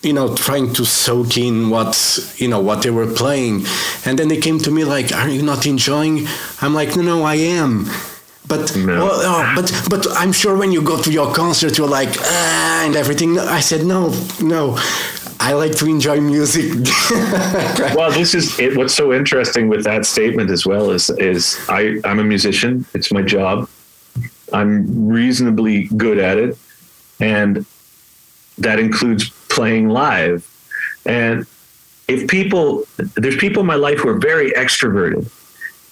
you 0.05 0.13
know 0.13 0.35
trying 0.35 0.73
to 0.75 0.85
soak 0.85 1.37
in 1.37 1.71
what 1.71 2.19
you 2.37 2.49
know 2.49 2.61
what 2.61 2.83
they 2.83 2.91
were 2.91 3.07
playing. 3.13 3.65
And 4.05 4.19
then 4.19 4.29
they 4.29 4.39
came 4.39 4.59
to 4.61 4.71
me 4.71 4.85
like 4.85 5.13
are 5.13 5.29
you 5.29 5.43
not 5.43 5.67
enjoying? 5.67 6.27
I'm 6.61 6.75
like 6.75 6.97
no 6.97 7.03
no 7.03 7.23
i 7.25 7.35
am. 7.37 7.87
But 8.47 8.77
No. 8.77 9.07
well, 9.07 9.21
oh, 9.25 9.53
but 9.57 9.73
but 9.89 10.07
i'm 10.21 10.33
sure 10.33 10.55
when 10.57 10.71
you 10.71 10.83
go 10.83 11.01
to 11.01 11.11
your 11.11 11.33
concert 11.35 11.79
you're 11.79 11.89
like 11.89 12.11
ah, 12.21 12.85
and 12.85 12.95
everything. 12.97 13.39
I 13.39 13.61
said 13.61 13.85
no 13.87 14.13
no. 14.41 14.79
I 15.41 15.53
like 15.53 15.75
to 15.77 15.87
enjoy 15.87 16.21
music. 16.21 16.71
Well 17.97 18.11
this 18.13 18.35
is 18.35 18.59
it, 18.59 18.77
what's 18.77 18.95
so 18.95 19.13
interesting 19.13 19.69
with 19.69 19.85
that 19.85 20.07
statement 20.07 20.51
as 20.51 20.65
well 20.67 20.91
is 20.91 21.11
is 21.11 21.59
I, 21.69 22.01
i'm 22.05 22.19
a 22.19 22.25
musician. 22.25 22.85
It's 22.95 23.11
my 23.13 23.23
job. 23.23 23.69
I'm 24.53 25.09
reasonably 25.09 25.89
good 25.97 26.19
at 26.19 26.37
it. 26.39 26.59
And 27.21 27.65
that 28.59 28.79
includes 28.79 29.31
playing 29.55 29.89
live. 29.89 30.47
And 31.07 31.47
if 32.09 32.29
people 32.29 32.85
there's 33.15 33.37
people 33.37 33.61
in 33.61 33.67
my 33.67 33.77
life 33.77 33.99
who 33.99 34.09
are 34.09 34.19
very 34.19 34.51
extroverted 34.53 35.31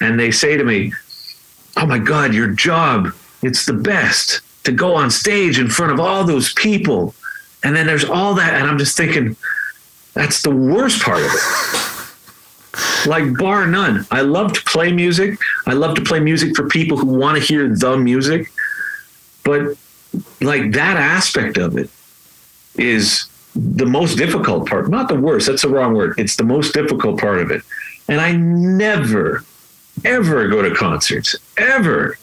and 0.00 0.20
they 0.20 0.30
say 0.30 0.56
to 0.56 0.64
me 0.64 0.92
oh 1.78 1.86
my 1.86 1.98
god 1.98 2.34
your 2.34 2.48
job 2.48 3.08
it's 3.42 3.64
the 3.64 3.72
best 3.72 4.40
to 4.64 4.72
go 4.72 4.94
on 4.94 5.10
stage 5.10 5.58
in 5.58 5.68
front 5.68 5.92
of 5.92 5.98
all 5.98 6.22
those 6.22 6.52
people. 6.52 7.14
And 7.64 7.74
then 7.74 7.86
there's 7.86 8.04
all 8.04 8.34
that 8.34 8.54
and 8.54 8.68
i'm 8.68 8.78
just 8.78 8.96
thinking 8.96 9.36
that's 10.14 10.42
the 10.42 10.50
worst 10.50 11.02
part 11.02 11.22
of 11.22 11.30
it. 11.32 13.08
Like 13.08 13.36
bar 13.38 13.66
none. 13.66 14.06
I 14.10 14.20
love 14.20 14.52
to 14.52 14.62
play 14.62 14.92
music. 14.92 15.38
I 15.66 15.72
love 15.72 15.94
to 15.96 16.02
play 16.02 16.20
music 16.20 16.54
for 16.54 16.68
people 16.68 16.96
who 16.96 17.06
want 17.06 17.38
to 17.38 17.42
hear 17.42 17.68
the 17.68 17.96
music. 17.96 18.52
But 19.44 19.76
like 20.40 20.72
that 20.72 20.96
aspect 20.96 21.56
of 21.56 21.76
it 21.76 21.90
is 22.76 23.28
the 23.54 23.86
most 23.86 24.16
difficult 24.16 24.66
part 24.68 24.88
not 24.88 25.08
the 25.08 25.14
worst 25.14 25.46
that's 25.46 25.62
the 25.62 25.68
wrong 25.68 25.94
word 25.94 26.14
it's 26.18 26.36
the 26.36 26.44
most 26.44 26.72
difficult 26.72 27.20
part 27.20 27.38
of 27.38 27.50
it. 27.50 27.62
And 28.08 28.20
i 28.20 28.32
never 28.32 29.44
ever 30.04 30.48
go 30.48 30.62
to 30.62 30.74
concerts 30.74 31.36
ever. 31.56 32.18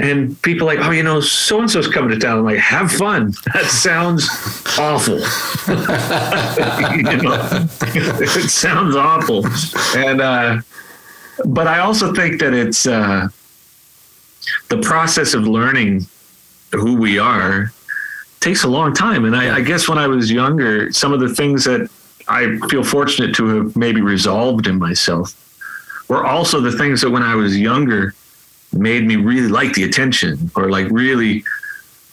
And 0.00 0.40
people 0.42 0.66
like 0.66 0.78
oh 0.80 0.90
you 0.90 1.02
know 1.02 1.20
so 1.20 1.60
and 1.60 1.70
so's 1.70 1.88
coming 1.88 2.10
to 2.10 2.18
town. 2.18 2.38
I'm 2.38 2.44
like 2.44 2.58
have 2.58 2.92
fun. 2.92 3.34
That 3.54 3.64
sounds 3.64 4.28
awful. 4.78 5.18
It 8.30 8.50
sounds 8.50 8.94
awful. 8.94 9.44
And 9.96 10.20
uh 10.20 10.60
but 11.44 11.68
i 11.68 11.78
also 11.78 12.12
think 12.12 12.40
that 12.40 12.52
it's 12.52 12.86
uh 12.86 13.28
the 14.68 14.78
process 14.78 15.34
of 15.34 15.46
learning 15.46 16.06
who 16.72 16.96
we 16.96 17.18
are 17.18 17.72
takes 18.40 18.64
a 18.64 18.68
long 18.68 18.94
time. 18.94 19.24
And 19.24 19.36
I, 19.36 19.56
I 19.56 19.60
guess 19.60 19.88
when 19.88 19.98
I 19.98 20.06
was 20.06 20.30
younger, 20.30 20.92
some 20.92 21.12
of 21.12 21.20
the 21.20 21.34
things 21.34 21.64
that 21.64 21.90
I 22.28 22.58
feel 22.68 22.84
fortunate 22.84 23.34
to 23.36 23.46
have 23.56 23.76
maybe 23.76 24.00
resolved 24.00 24.66
in 24.66 24.78
myself 24.78 25.34
were 26.08 26.24
also 26.24 26.60
the 26.60 26.72
things 26.72 27.00
that 27.00 27.10
when 27.10 27.22
I 27.22 27.34
was 27.34 27.58
younger 27.58 28.14
made 28.72 29.06
me 29.06 29.16
really 29.16 29.48
like 29.48 29.72
the 29.72 29.84
attention 29.84 30.50
or 30.54 30.70
like 30.70 30.86
really 30.90 31.44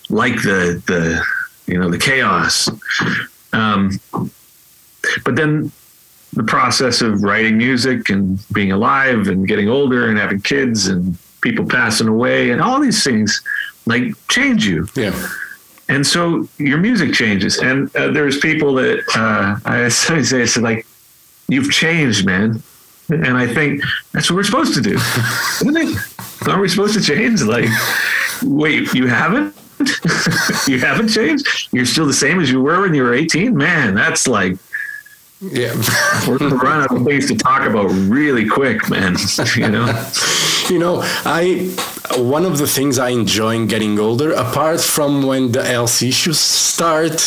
like 0.09 0.35
the 0.41 0.81
the 0.87 1.23
you 1.71 1.79
know 1.79 1.89
the 1.89 1.97
chaos. 1.97 2.69
Um, 3.53 3.99
but 5.23 5.35
then 5.35 5.71
the 6.33 6.43
process 6.43 7.01
of 7.01 7.23
writing 7.23 7.57
music 7.57 8.09
and 8.09 8.39
being 8.51 8.71
alive 8.71 9.27
and 9.27 9.47
getting 9.47 9.69
older 9.69 10.09
and 10.09 10.17
having 10.17 10.41
kids 10.41 10.87
and 10.87 11.17
people 11.41 11.65
passing 11.65 12.07
away 12.07 12.51
and 12.51 12.61
all 12.61 12.79
these 12.79 13.03
things 13.03 13.41
like 13.85 14.03
change 14.27 14.65
you 14.65 14.87
yeah 14.95 15.13
and 15.87 16.05
so 16.05 16.47
your 16.57 16.77
music 16.77 17.13
changes 17.13 17.57
and 17.59 17.95
uh, 17.95 18.09
there's 18.11 18.39
people 18.39 18.73
that 18.75 18.99
uh, 19.15 19.59
i 19.65 19.87
sometimes 19.89 20.29
say 20.29 20.41
it's 20.41 20.57
like 20.57 20.85
you've 21.47 21.71
changed 21.71 22.25
man. 22.25 22.61
And 23.09 23.37
i 23.37 23.45
think 23.45 23.83
that's 24.13 24.31
what 24.31 24.37
we're 24.37 24.43
supposed 24.43 24.73
to 24.73 24.81
do. 24.81 24.95
Isn't 24.95 25.77
it? 25.77 26.47
Aren't 26.47 26.61
we 26.61 26.69
supposed 26.69 26.95
to 26.95 27.01
change? 27.01 27.43
Like 27.43 27.69
wait 28.43 28.93
you 28.93 29.07
haven't? 29.07 29.55
You 30.67 30.79
haven't 30.79 31.09
changed? 31.09 31.45
You're 31.71 31.85
still 31.85 32.07
the 32.07 32.13
same 32.13 32.39
as 32.39 32.49
you 32.49 32.61
were 32.61 32.81
when 32.81 32.93
you 32.95 33.03
were 33.03 33.13
18 33.13 33.55
man 33.55 33.93
that's 33.93 34.27
like 34.27 34.57
yeah. 35.41 35.73
we're 36.27 36.39
gonna 36.39 36.55
run 36.55 36.81
out 36.81 36.95
of 36.95 37.03
things 37.03 37.27
to 37.27 37.35
talk 37.35 37.67
about 37.67 37.91
really 37.91 38.47
quick 38.47 38.89
man 38.89 39.15
you 39.55 39.69
know? 39.69 40.11
You 40.69 40.79
know 40.79 41.01
i 41.25 41.71
one 42.17 42.45
of 42.45 42.57
the 42.57 42.67
things 42.67 42.97
i 42.99 43.09
enjoy 43.09 43.53
in 43.55 43.67
getting 43.67 43.99
older 43.99 44.31
apart 44.33 44.79
from 44.81 45.23
when 45.23 45.51
the 45.51 45.63
health 45.63 46.01
issues 46.01 46.39
start 46.39 47.17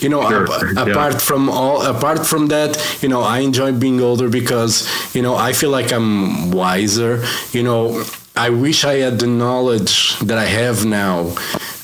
you 0.00 0.08
know 0.08 0.22
Sure, 0.28 0.72
yeah. 0.74 0.86
apart 0.86 1.20
from 1.20 1.48
all 1.48 1.82
apart 1.82 2.26
from 2.26 2.46
that 2.48 2.70
you 3.02 3.08
know 3.08 3.22
i 3.22 3.38
enjoy 3.40 3.72
being 3.72 4.00
older 4.00 4.28
because 4.28 4.86
you 5.14 5.22
know 5.22 5.34
i 5.34 5.52
feel 5.52 5.70
like 5.70 5.92
i'm 5.92 6.50
wiser 6.50 7.22
you 7.52 7.62
know 7.62 8.02
i 8.36 8.48
wish 8.50 8.84
i 8.84 8.94
had 9.04 9.18
the 9.18 9.26
knowledge 9.26 10.18
that 10.20 10.38
i 10.38 10.44
have 10.46 10.84
now 10.84 11.34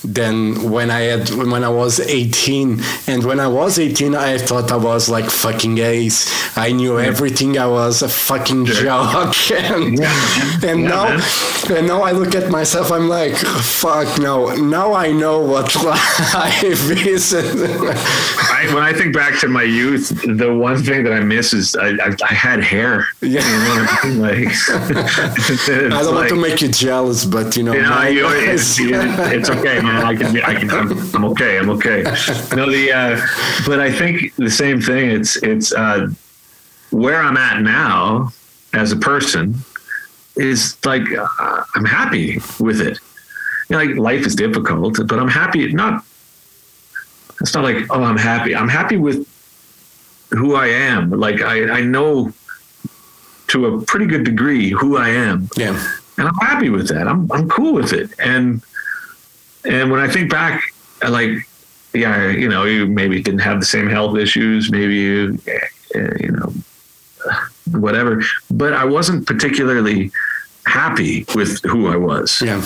than 0.04 0.70
when 0.70 0.90
I 0.90 1.00
had 1.00 1.30
when 1.30 1.64
I 1.64 1.68
was 1.68 2.00
18. 2.00 2.80
And 3.06 3.24
when 3.24 3.40
I 3.40 3.48
was 3.48 3.78
18, 3.78 4.14
I 4.14 4.38
thought 4.38 4.70
I 4.72 4.76
was 4.76 5.08
like 5.08 5.28
fucking 5.30 5.78
ace. 5.78 6.28
I 6.56 6.72
knew 6.72 6.98
everything. 6.98 7.58
I 7.58 7.66
was 7.66 8.02
a 8.02 8.08
fucking 8.08 8.66
jock. 8.66 9.34
And, 9.50 9.98
and 10.64 10.80
Yeah, 10.82 10.88
now 10.88 11.04
man. 11.08 11.22
and 11.76 11.86
now 11.86 12.02
I 12.02 12.12
look 12.12 12.34
at 12.34 12.50
myself. 12.50 12.90
I'm 12.92 13.08
like, 13.08 13.34
fuck 13.34 14.18
no. 14.18 14.54
Now 14.54 14.92
I 14.94 15.12
know 15.12 15.40
what 15.40 15.74
life 15.84 16.62
is. 17.06 17.34
I, 17.34 18.72
when 18.74 18.82
I 18.82 18.92
think 18.92 19.14
back 19.14 19.38
to 19.40 19.48
my 19.48 19.62
youth, 19.62 20.08
the 20.26 20.54
one 20.54 20.82
thing 20.82 21.04
that 21.04 21.12
I 21.12 21.20
miss 21.20 21.52
is 21.52 21.76
I, 21.76 21.88
I, 21.90 22.14
I 22.28 22.34
had 22.34 22.62
hair. 22.62 23.06
Yeah. 23.20 23.40
You 23.40 23.64
know 23.74 23.86
I? 23.88 24.34
Like, 24.34 24.48
I 24.68 26.02
don't 26.02 26.14
want 26.14 26.28
to 26.30 26.36
make 26.36 26.60
you 26.60 26.68
jealous, 26.68 27.24
but 27.24 27.56
you 27.56 27.62
know, 27.62 27.72
You 27.74 27.82
know, 27.82 28.02
you, 28.02 28.26
it's, 28.28 28.76
it's 28.80 29.50
okay, 29.50 29.80
man. 29.88 30.04
I 30.04 30.14
can, 30.16 30.40
I 30.42 30.54
can, 30.54 30.70
I'm, 30.70 31.14
I'm 31.14 31.24
okay. 31.26 31.58
I'm 31.58 31.70
okay. 31.70 32.02
No, 32.54 32.70
the, 32.70 32.92
uh, 32.92 33.26
but 33.66 33.80
I 33.80 33.90
think 33.90 34.34
the 34.36 34.50
same 34.50 34.80
thing. 34.80 35.10
It's, 35.10 35.36
it's, 35.42 35.72
uh, 35.72 36.08
where 36.90 37.20
I'm 37.20 37.36
at 37.36 37.62
now 37.62 38.32
as 38.72 38.92
a 38.92 38.96
person 38.96 39.56
is 40.36 40.76
like, 40.84 41.02
uh, 41.12 41.64
I'm 41.74 41.84
happy 41.84 42.40
with 42.60 42.80
it. 42.80 42.98
You 43.68 43.76
know, 43.76 43.84
like 43.84 43.96
life 43.96 44.26
is 44.26 44.34
difficult, 44.34 44.98
but 45.06 45.18
I'm 45.18 45.28
happy. 45.28 45.72
Not, 45.72 46.04
it's 47.40 47.54
not 47.54 47.64
like, 47.64 47.86
oh, 47.90 48.02
I'm 48.02 48.16
happy. 48.16 48.54
I'm 48.54 48.68
happy 48.68 48.96
with 48.96 49.26
who 50.30 50.54
I 50.54 50.68
am. 50.68 51.10
Like 51.10 51.40
I, 51.40 51.78
I 51.78 51.80
know 51.80 52.32
to 53.48 53.66
a 53.66 53.82
pretty 53.82 54.06
good 54.06 54.24
degree 54.24 54.70
who 54.70 54.96
I 54.96 55.08
am 55.08 55.48
yeah, 55.56 55.70
and 56.18 56.28
I'm 56.28 56.34
happy 56.36 56.68
with 56.70 56.88
that. 56.88 57.08
I'm 57.08 57.30
I'm 57.32 57.48
cool 57.48 57.72
with 57.72 57.92
it. 57.92 58.10
And 58.18 58.62
and 59.68 59.90
when 59.90 60.00
I 60.00 60.08
think 60.08 60.30
back, 60.30 60.62
I 61.02 61.08
like, 61.08 61.30
yeah, 61.92 62.28
you 62.28 62.48
know, 62.48 62.64
you 62.64 62.86
maybe 62.86 63.22
didn't 63.22 63.40
have 63.40 63.60
the 63.60 63.66
same 63.66 63.88
health 63.88 64.16
issues, 64.16 64.70
maybe 64.70 64.94
you, 64.94 65.38
uh, 65.94 65.98
you 66.18 66.32
know, 66.32 66.52
whatever. 67.78 68.22
But 68.50 68.72
I 68.72 68.84
wasn't 68.84 69.26
particularly 69.26 70.10
happy 70.66 71.24
with 71.34 71.62
who 71.62 71.88
I 71.88 71.96
was, 71.96 72.40
yeah, 72.42 72.64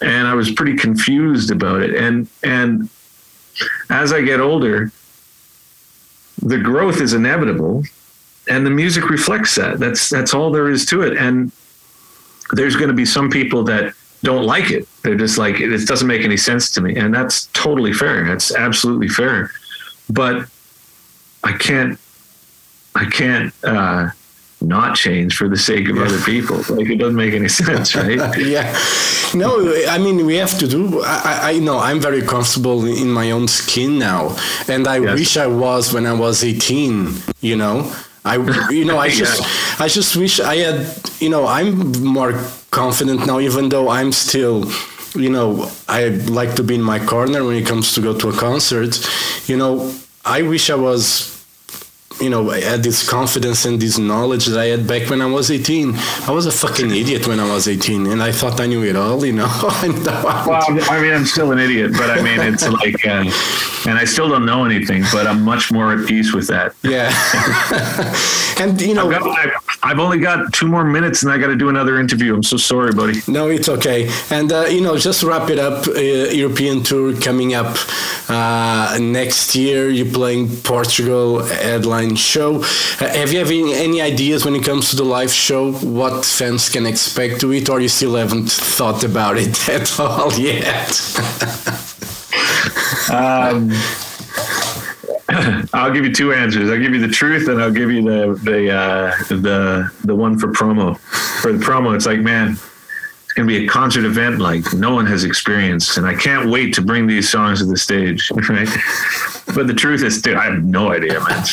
and 0.00 0.26
I 0.26 0.34
was 0.34 0.50
pretty 0.50 0.76
confused 0.76 1.50
about 1.50 1.82
it. 1.82 1.94
And 1.94 2.28
and 2.42 2.88
as 3.88 4.12
I 4.12 4.22
get 4.22 4.40
older, 4.40 4.92
the 6.42 6.58
growth 6.58 7.00
is 7.00 7.12
inevitable, 7.12 7.84
and 8.48 8.66
the 8.66 8.70
music 8.70 9.08
reflects 9.08 9.54
that. 9.54 9.78
That's 9.78 10.08
that's 10.08 10.34
all 10.34 10.50
there 10.50 10.68
is 10.68 10.84
to 10.86 11.02
it. 11.02 11.16
And 11.16 11.52
there's 12.52 12.76
going 12.76 12.88
to 12.88 12.94
be 12.94 13.04
some 13.06 13.30
people 13.30 13.62
that 13.64 13.94
don't 14.22 14.44
like 14.44 14.70
it. 14.70 14.86
They're 15.02 15.16
just 15.16 15.38
like 15.38 15.60
it 15.60 15.68
doesn't 15.86 16.06
make 16.08 16.24
any 16.24 16.36
sense 16.36 16.70
to 16.72 16.80
me, 16.80 16.96
and 16.96 17.12
that's 17.14 17.46
totally 17.52 17.92
fair. 17.92 18.24
That's 18.24 18.54
absolutely 18.54 19.08
fair. 19.08 19.50
But 20.10 20.46
I 21.44 21.52
can't, 21.52 21.98
I 22.94 23.04
can't 23.06 23.52
uh, 23.64 24.10
not 24.60 24.94
change 24.96 25.36
for 25.36 25.48
the 25.48 25.56
sake 25.56 25.88
of 25.88 25.98
other 25.98 26.20
people. 26.20 26.58
Like 26.76 26.88
it 26.88 26.96
doesn't 26.98 27.16
make 27.16 27.34
any 27.34 27.48
sense, 27.62 27.94
right? 27.96 28.38
yeah. 28.38 28.78
No, 29.34 29.74
I 29.88 29.98
mean 29.98 30.24
we 30.26 30.36
have 30.36 30.56
to 30.58 30.68
do. 30.68 31.02
I, 31.02 31.52
I 31.52 31.58
know 31.58 31.78
I'm 31.78 31.98
very 32.00 32.22
comfortable 32.22 32.84
in 32.84 33.10
my 33.10 33.30
own 33.32 33.48
skin 33.48 33.98
now, 33.98 34.36
and 34.68 34.86
I 34.86 34.98
Yes. 34.98 35.18
wish 35.18 35.36
I 35.36 35.46
was 35.46 35.92
when 35.92 36.06
I 36.06 36.12
was 36.12 36.44
18. 36.44 37.12
You 37.40 37.56
know, 37.56 37.92
I 38.24 38.36
you 38.70 38.84
know 38.84 38.98
I 38.98 39.08
just 39.22 39.42
I 39.80 39.88
just 39.88 40.16
wish 40.16 40.38
I 40.38 40.56
had. 40.56 40.86
You 41.18 41.30
know, 41.30 41.46
I'm 41.46 41.90
more 42.04 42.32
confident 42.72 43.26
now, 43.26 43.38
even 43.38 43.68
though 43.68 43.88
I'm 43.88 44.10
still. 44.10 44.64
You 45.14 45.28
know, 45.28 45.70
I 45.88 46.08
like 46.40 46.54
to 46.54 46.62
be 46.62 46.74
in 46.74 46.82
my 46.82 46.98
corner 46.98 47.44
when 47.44 47.54
it 47.54 47.66
comes 47.66 47.92
to 47.94 48.00
go 48.00 48.18
to 48.18 48.30
a 48.30 48.32
concert. 48.32 48.96
You 49.46 49.58
know, 49.58 49.92
I 50.24 50.40
wish 50.40 50.70
I 50.70 50.74
was 50.74 51.32
you 52.20 52.30
know, 52.30 52.50
I 52.50 52.60
had 52.60 52.82
this 52.82 53.08
confidence 53.08 53.64
and 53.64 53.80
this 53.80 53.98
knowledge 53.98 54.46
that 54.46 54.58
I 54.58 54.66
had 54.66 54.86
back 54.86 55.10
when 55.10 55.20
I 55.20 55.26
was 55.26 55.50
18. 55.50 55.94
I 56.26 56.30
was 56.30 56.46
a 56.46 56.52
fucking 56.52 56.90
idiot 56.90 57.26
when 57.26 57.40
I 57.40 57.52
was 57.52 57.66
18, 57.66 58.06
and 58.06 58.22
I 58.22 58.32
thought 58.32 58.60
I 58.60 58.66
knew 58.66 58.84
it 58.84 58.96
all, 58.96 59.24
you 59.24 59.32
know. 59.32 59.50
Well, 60.22 60.64
I 60.90 61.00
mean, 61.00 61.12
I'm 61.12 61.26
still 61.26 61.52
an 61.52 61.58
idiot, 61.58 61.92
but 61.92 62.10
I 62.10 62.22
mean, 62.22 62.40
it's 62.40 62.68
like, 62.80 63.06
uh, 63.06 63.24
and 63.88 63.98
I 63.98 64.04
still 64.04 64.28
don't 64.28 64.46
know 64.46 64.64
anything, 64.64 65.04
but 65.12 65.26
I'm 65.26 65.42
much 65.42 65.72
more 65.72 65.92
at 65.92 66.06
peace 66.06 66.32
with 66.32 66.46
that. 66.48 66.74
yeah. 66.82 67.10
and, 68.62 68.80
you 68.80 68.94
know, 68.94 69.10
I've, 69.10 69.20
got, 69.20 69.38
I've, 69.38 69.61
I've 69.84 69.98
only 69.98 70.18
got 70.18 70.52
two 70.52 70.68
more 70.68 70.84
minutes 70.84 71.22
and 71.24 71.32
I 71.32 71.38
got 71.38 71.48
to 71.48 71.56
do 71.56 71.68
another 71.68 71.98
interview. 71.98 72.34
I'm 72.34 72.42
so 72.44 72.56
sorry, 72.56 72.92
buddy. 72.92 73.20
no, 73.26 73.48
it's 73.48 73.68
okay. 73.68 74.08
And, 74.30 74.52
uh, 74.52 74.66
you 74.66 74.80
know, 74.80 74.96
just 74.96 75.22
wrap 75.24 75.50
it 75.50 75.58
up, 75.58 75.88
uh, 75.88 76.00
European 76.00 76.84
tour 76.84 77.16
coming 77.20 77.54
up 77.54 77.76
uh, 78.28 78.96
next 79.00 79.56
year. 79.56 79.88
You're 79.90 80.12
playing 80.12 80.48
Portugal 80.62 81.44
headline 81.44 82.14
show. 82.14 82.62
Uh, 82.62 83.08
have 83.08 83.32
you 83.32 83.40
have 83.40 83.48
any, 83.48 83.74
any 83.74 84.00
ideas 84.00 84.44
when 84.44 84.54
it 84.54 84.64
comes 84.64 84.90
to 84.90 84.96
the 84.96 85.04
live 85.04 85.32
show? 85.32 85.72
What 85.72 86.24
fans 86.24 86.68
can 86.68 86.86
expect 86.86 87.40
to 87.40 87.52
it, 87.52 87.68
or 87.68 87.80
you 87.80 87.88
still 87.88 88.14
haven't 88.14 88.50
thought 88.52 89.02
about 89.02 89.36
it 89.36 89.68
at 89.78 89.98
all 89.98 90.32
yet? 90.34 91.00
Um, 93.10 93.70
I'll 95.72 95.92
give 95.92 96.04
you 96.04 96.12
two 96.12 96.32
answers. 96.32 96.70
I'll 96.70 96.78
give 96.78 96.94
you 96.94 97.00
the 97.00 97.12
truth, 97.12 97.48
and 97.48 97.62
I'll 97.62 97.70
give 97.70 97.90
you 97.90 98.02
the 98.02 98.38
the 98.42 98.70
uh, 98.70 99.14
the 99.28 99.90
the 100.04 100.14
one 100.14 100.38
for 100.38 100.48
promo. 100.48 100.98
For 101.40 101.52
the 101.52 101.64
promo, 101.64 101.94
it's 101.94 102.06
like, 102.06 102.20
man, 102.20 102.56
it's 103.32 103.38
gonna 103.38 103.48
be 103.48 103.64
a 103.64 103.66
concert 103.66 104.04
event 104.04 104.40
like 104.40 104.74
no 104.74 104.94
one 104.94 105.06
has 105.06 105.24
experienced, 105.24 105.96
and 105.96 106.06
I 106.06 106.14
can't 106.14 106.50
wait 106.50 106.74
to 106.74 106.82
bring 106.82 107.06
these 107.06 107.30
songs 107.30 107.60
to 107.60 107.64
the 107.64 107.78
stage. 107.78 108.30
Right? 108.52 108.68
But 109.54 109.68
the 109.68 109.74
truth 109.74 110.02
is, 110.02 110.20
dude, 110.20 110.36
I 110.36 110.44
have 110.44 110.64
no 110.64 110.92
idea, 110.92 111.18
man. 111.20 111.44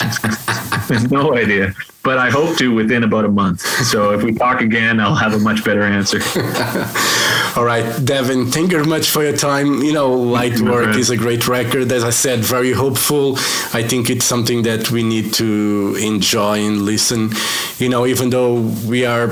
No 1.09 1.35
idea. 1.35 1.73
But 2.03 2.17
I 2.17 2.29
hope 2.31 2.57
to 2.57 2.73
within 2.73 3.03
about 3.03 3.23
a 3.23 3.29
month. 3.29 3.61
So 3.61 4.11
if 4.11 4.23
we 4.23 4.33
talk 4.33 4.59
again, 4.61 4.99
I'll 4.99 5.15
have 5.15 5.33
a 5.33 5.39
much 5.39 5.63
better 5.63 5.83
answer. 5.83 6.19
All 7.55 7.63
right, 7.63 7.85
Devin, 8.03 8.47
thank 8.47 8.71
you 8.71 8.79
very 8.79 8.89
much 8.89 9.09
for 9.09 9.23
your 9.23 9.37
time. 9.37 9.81
You 9.81 9.93
know, 9.93 10.11
Light 10.13 10.59
Work 10.59 10.95
is 10.95 11.09
a 11.11 11.17
great 11.17 11.47
record. 11.47 11.91
As 11.91 12.03
I 12.03 12.09
said, 12.09 12.39
very 12.39 12.73
hopeful. 12.73 13.35
I 13.73 13.83
think 13.83 14.09
it's 14.09 14.25
something 14.25 14.63
that 14.63 14.91
we 14.91 15.03
need 15.03 15.33
to 15.35 15.95
enjoy 16.01 16.59
and 16.59 16.81
listen. 16.81 17.29
You 17.77 17.89
know, 17.89 18.05
even 18.05 18.31
though 18.31 18.61
we 18.85 19.05
are 19.05 19.29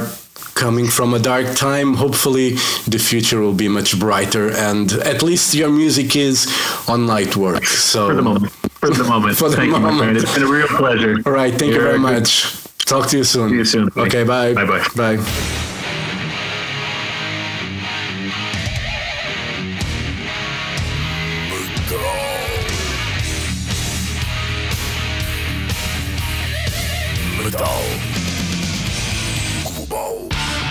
coming 0.58 0.88
from 0.88 1.14
a 1.14 1.20
dark 1.20 1.56
time, 1.56 1.94
hopefully 1.94 2.52
the 2.88 2.98
future 3.00 3.40
will 3.40 3.54
be 3.54 3.68
much 3.68 3.98
brighter. 4.00 4.50
And 4.52 4.92
at 5.14 5.22
least 5.24 5.54
your 5.54 5.70
music 5.70 6.16
is 6.16 6.48
on 6.88 7.08
Light 7.08 7.36
Work. 7.38 7.66
So, 7.66 8.08
For 8.08 8.14
the 8.16 8.22
moment. 8.22 8.52
For 8.82 8.90
the 8.90 9.04
moment. 9.04 9.38
For 9.42 9.50
the 9.50 9.56
Thank 9.56 9.68
you, 9.68 9.80
my 9.80 9.92
moment. 9.92 10.00
friend. 10.00 10.18
It's 10.18 10.34
been 10.34 10.44
a 10.44 10.52
real 10.52 10.68
pleasure. 10.68 11.16
all 11.26 11.32
right, 11.32 11.54
thank 11.54 11.72
you 11.72 11.80
You're 11.80 11.84
very 11.84 12.00
good- 12.00 12.22
much. 12.22 12.64
Talk 12.86 13.08
to 13.10 13.18
you 13.18 13.24
soon. 13.26 13.50
See 13.50 13.56
you 13.56 13.66
soon. 13.66 13.90
Okay, 13.98 14.24
bye. 14.24 14.54
Bye-bye. 14.54 14.88
Bye. 14.96 15.16
Metal. 15.18 15.67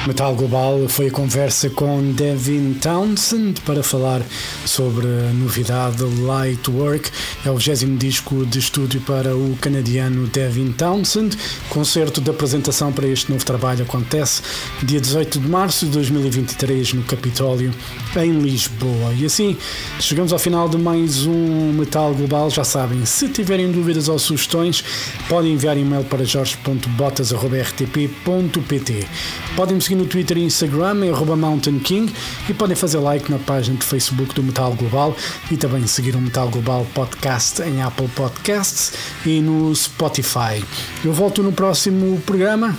Metal 0.06 0.36
Global 0.36 0.88
foi 0.88 1.08
a 1.08 1.10
conversa 1.10 1.68
com 1.68 2.12
Devin 2.12 2.74
Townsend 2.74 3.60
para 3.62 3.82
falar 3.82 4.22
sobre 4.64 5.04
a 5.04 5.32
novidade 5.32 6.04
Light 6.20 6.70
Work. 6.70 7.10
É 7.44 7.50
o 7.50 7.56
20 7.56 7.96
disco 7.96 8.46
de 8.46 8.60
estúdio 8.60 9.00
para 9.00 9.36
o 9.36 9.56
canadiano 9.60 10.28
Devin 10.28 10.70
Townsend. 10.70 11.36
Concerto 11.70 12.20
de 12.20 12.30
apresentação 12.30 12.92
para 12.92 13.08
este 13.08 13.32
novo 13.32 13.44
trabalho 13.44 13.82
acontece 13.82 14.42
dia 14.84 15.00
18 15.00 15.40
de 15.40 15.48
março 15.48 15.86
de 15.86 15.92
2023 15.92 16.92
no 16.92 17.02
Capitólio, 17.02 17.74
em 18.24 18.38
Lisboa. 18.38 19.12
E 19.16 19.26
assim 19.26 19.56
chegamos 19.98 20.32
ao 20.32 20.38
final 20.38 20.68
de 20.68 20.78
mais 20.78 21.26
um 21.26 21.72
Metal 21.72 22.14
Global. 22.14 22.48
Já 22.50 22.62
sabem, 22.64 23.04
se 23.04 23.28
tiverem 23.28 23.70
dúvidas 23.70 24.08
ou 24.08 24.18
sugestões, 24.18 24.82
podem 25.28 25.52
enviar 25.52 25.76
e-mail 25.76 26.02
para 26.04 26.24
jorge.botas.rtp.pt. 26.24 29.06
Podem 29.54 29.76
me 29.76 29.82
seguir 29.82 29.96
no 29.96 30.06
Twitter 30.06 30.38
e 30.38 30.44
Instagram, 30.44 31.12
arroba 31.12 31.36
Mountain 31.36 31.78
King, 31.80 32.10
e 32.48 32.54
podem 32.54 32.76
fazer 32.76 32.98
like 32.98 33.30
na 33.30 33.38
página 33.38 33.76
de 33.76 33.84
Facebook 33.84 34.34
do 34.34 34.42
Metal 34.42 34.72
Global 34.74 35.14
e 35.50 35.56
também 35.56 35.86
seguir 35.86 36.16
o 36.16 36.20
Metal 36.20 36.48
Global 36.48 36.86
Podcast 36.94 37.62
em 37.62 37.82
Apple 37.82 38.08
Podcasts 38.08 38.92
e 39.24 39.40
no 39.40 39.74
Spotify. 39.74 40.62
Eu 41.04 41.12
volto 41.12 41.42
no 41.42 41.52
próximo 41.52 42.20
programa. 42.22 42.76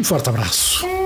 Um 0.00 0.04
forte 0.04 0.28
abraço. 0.28 1.05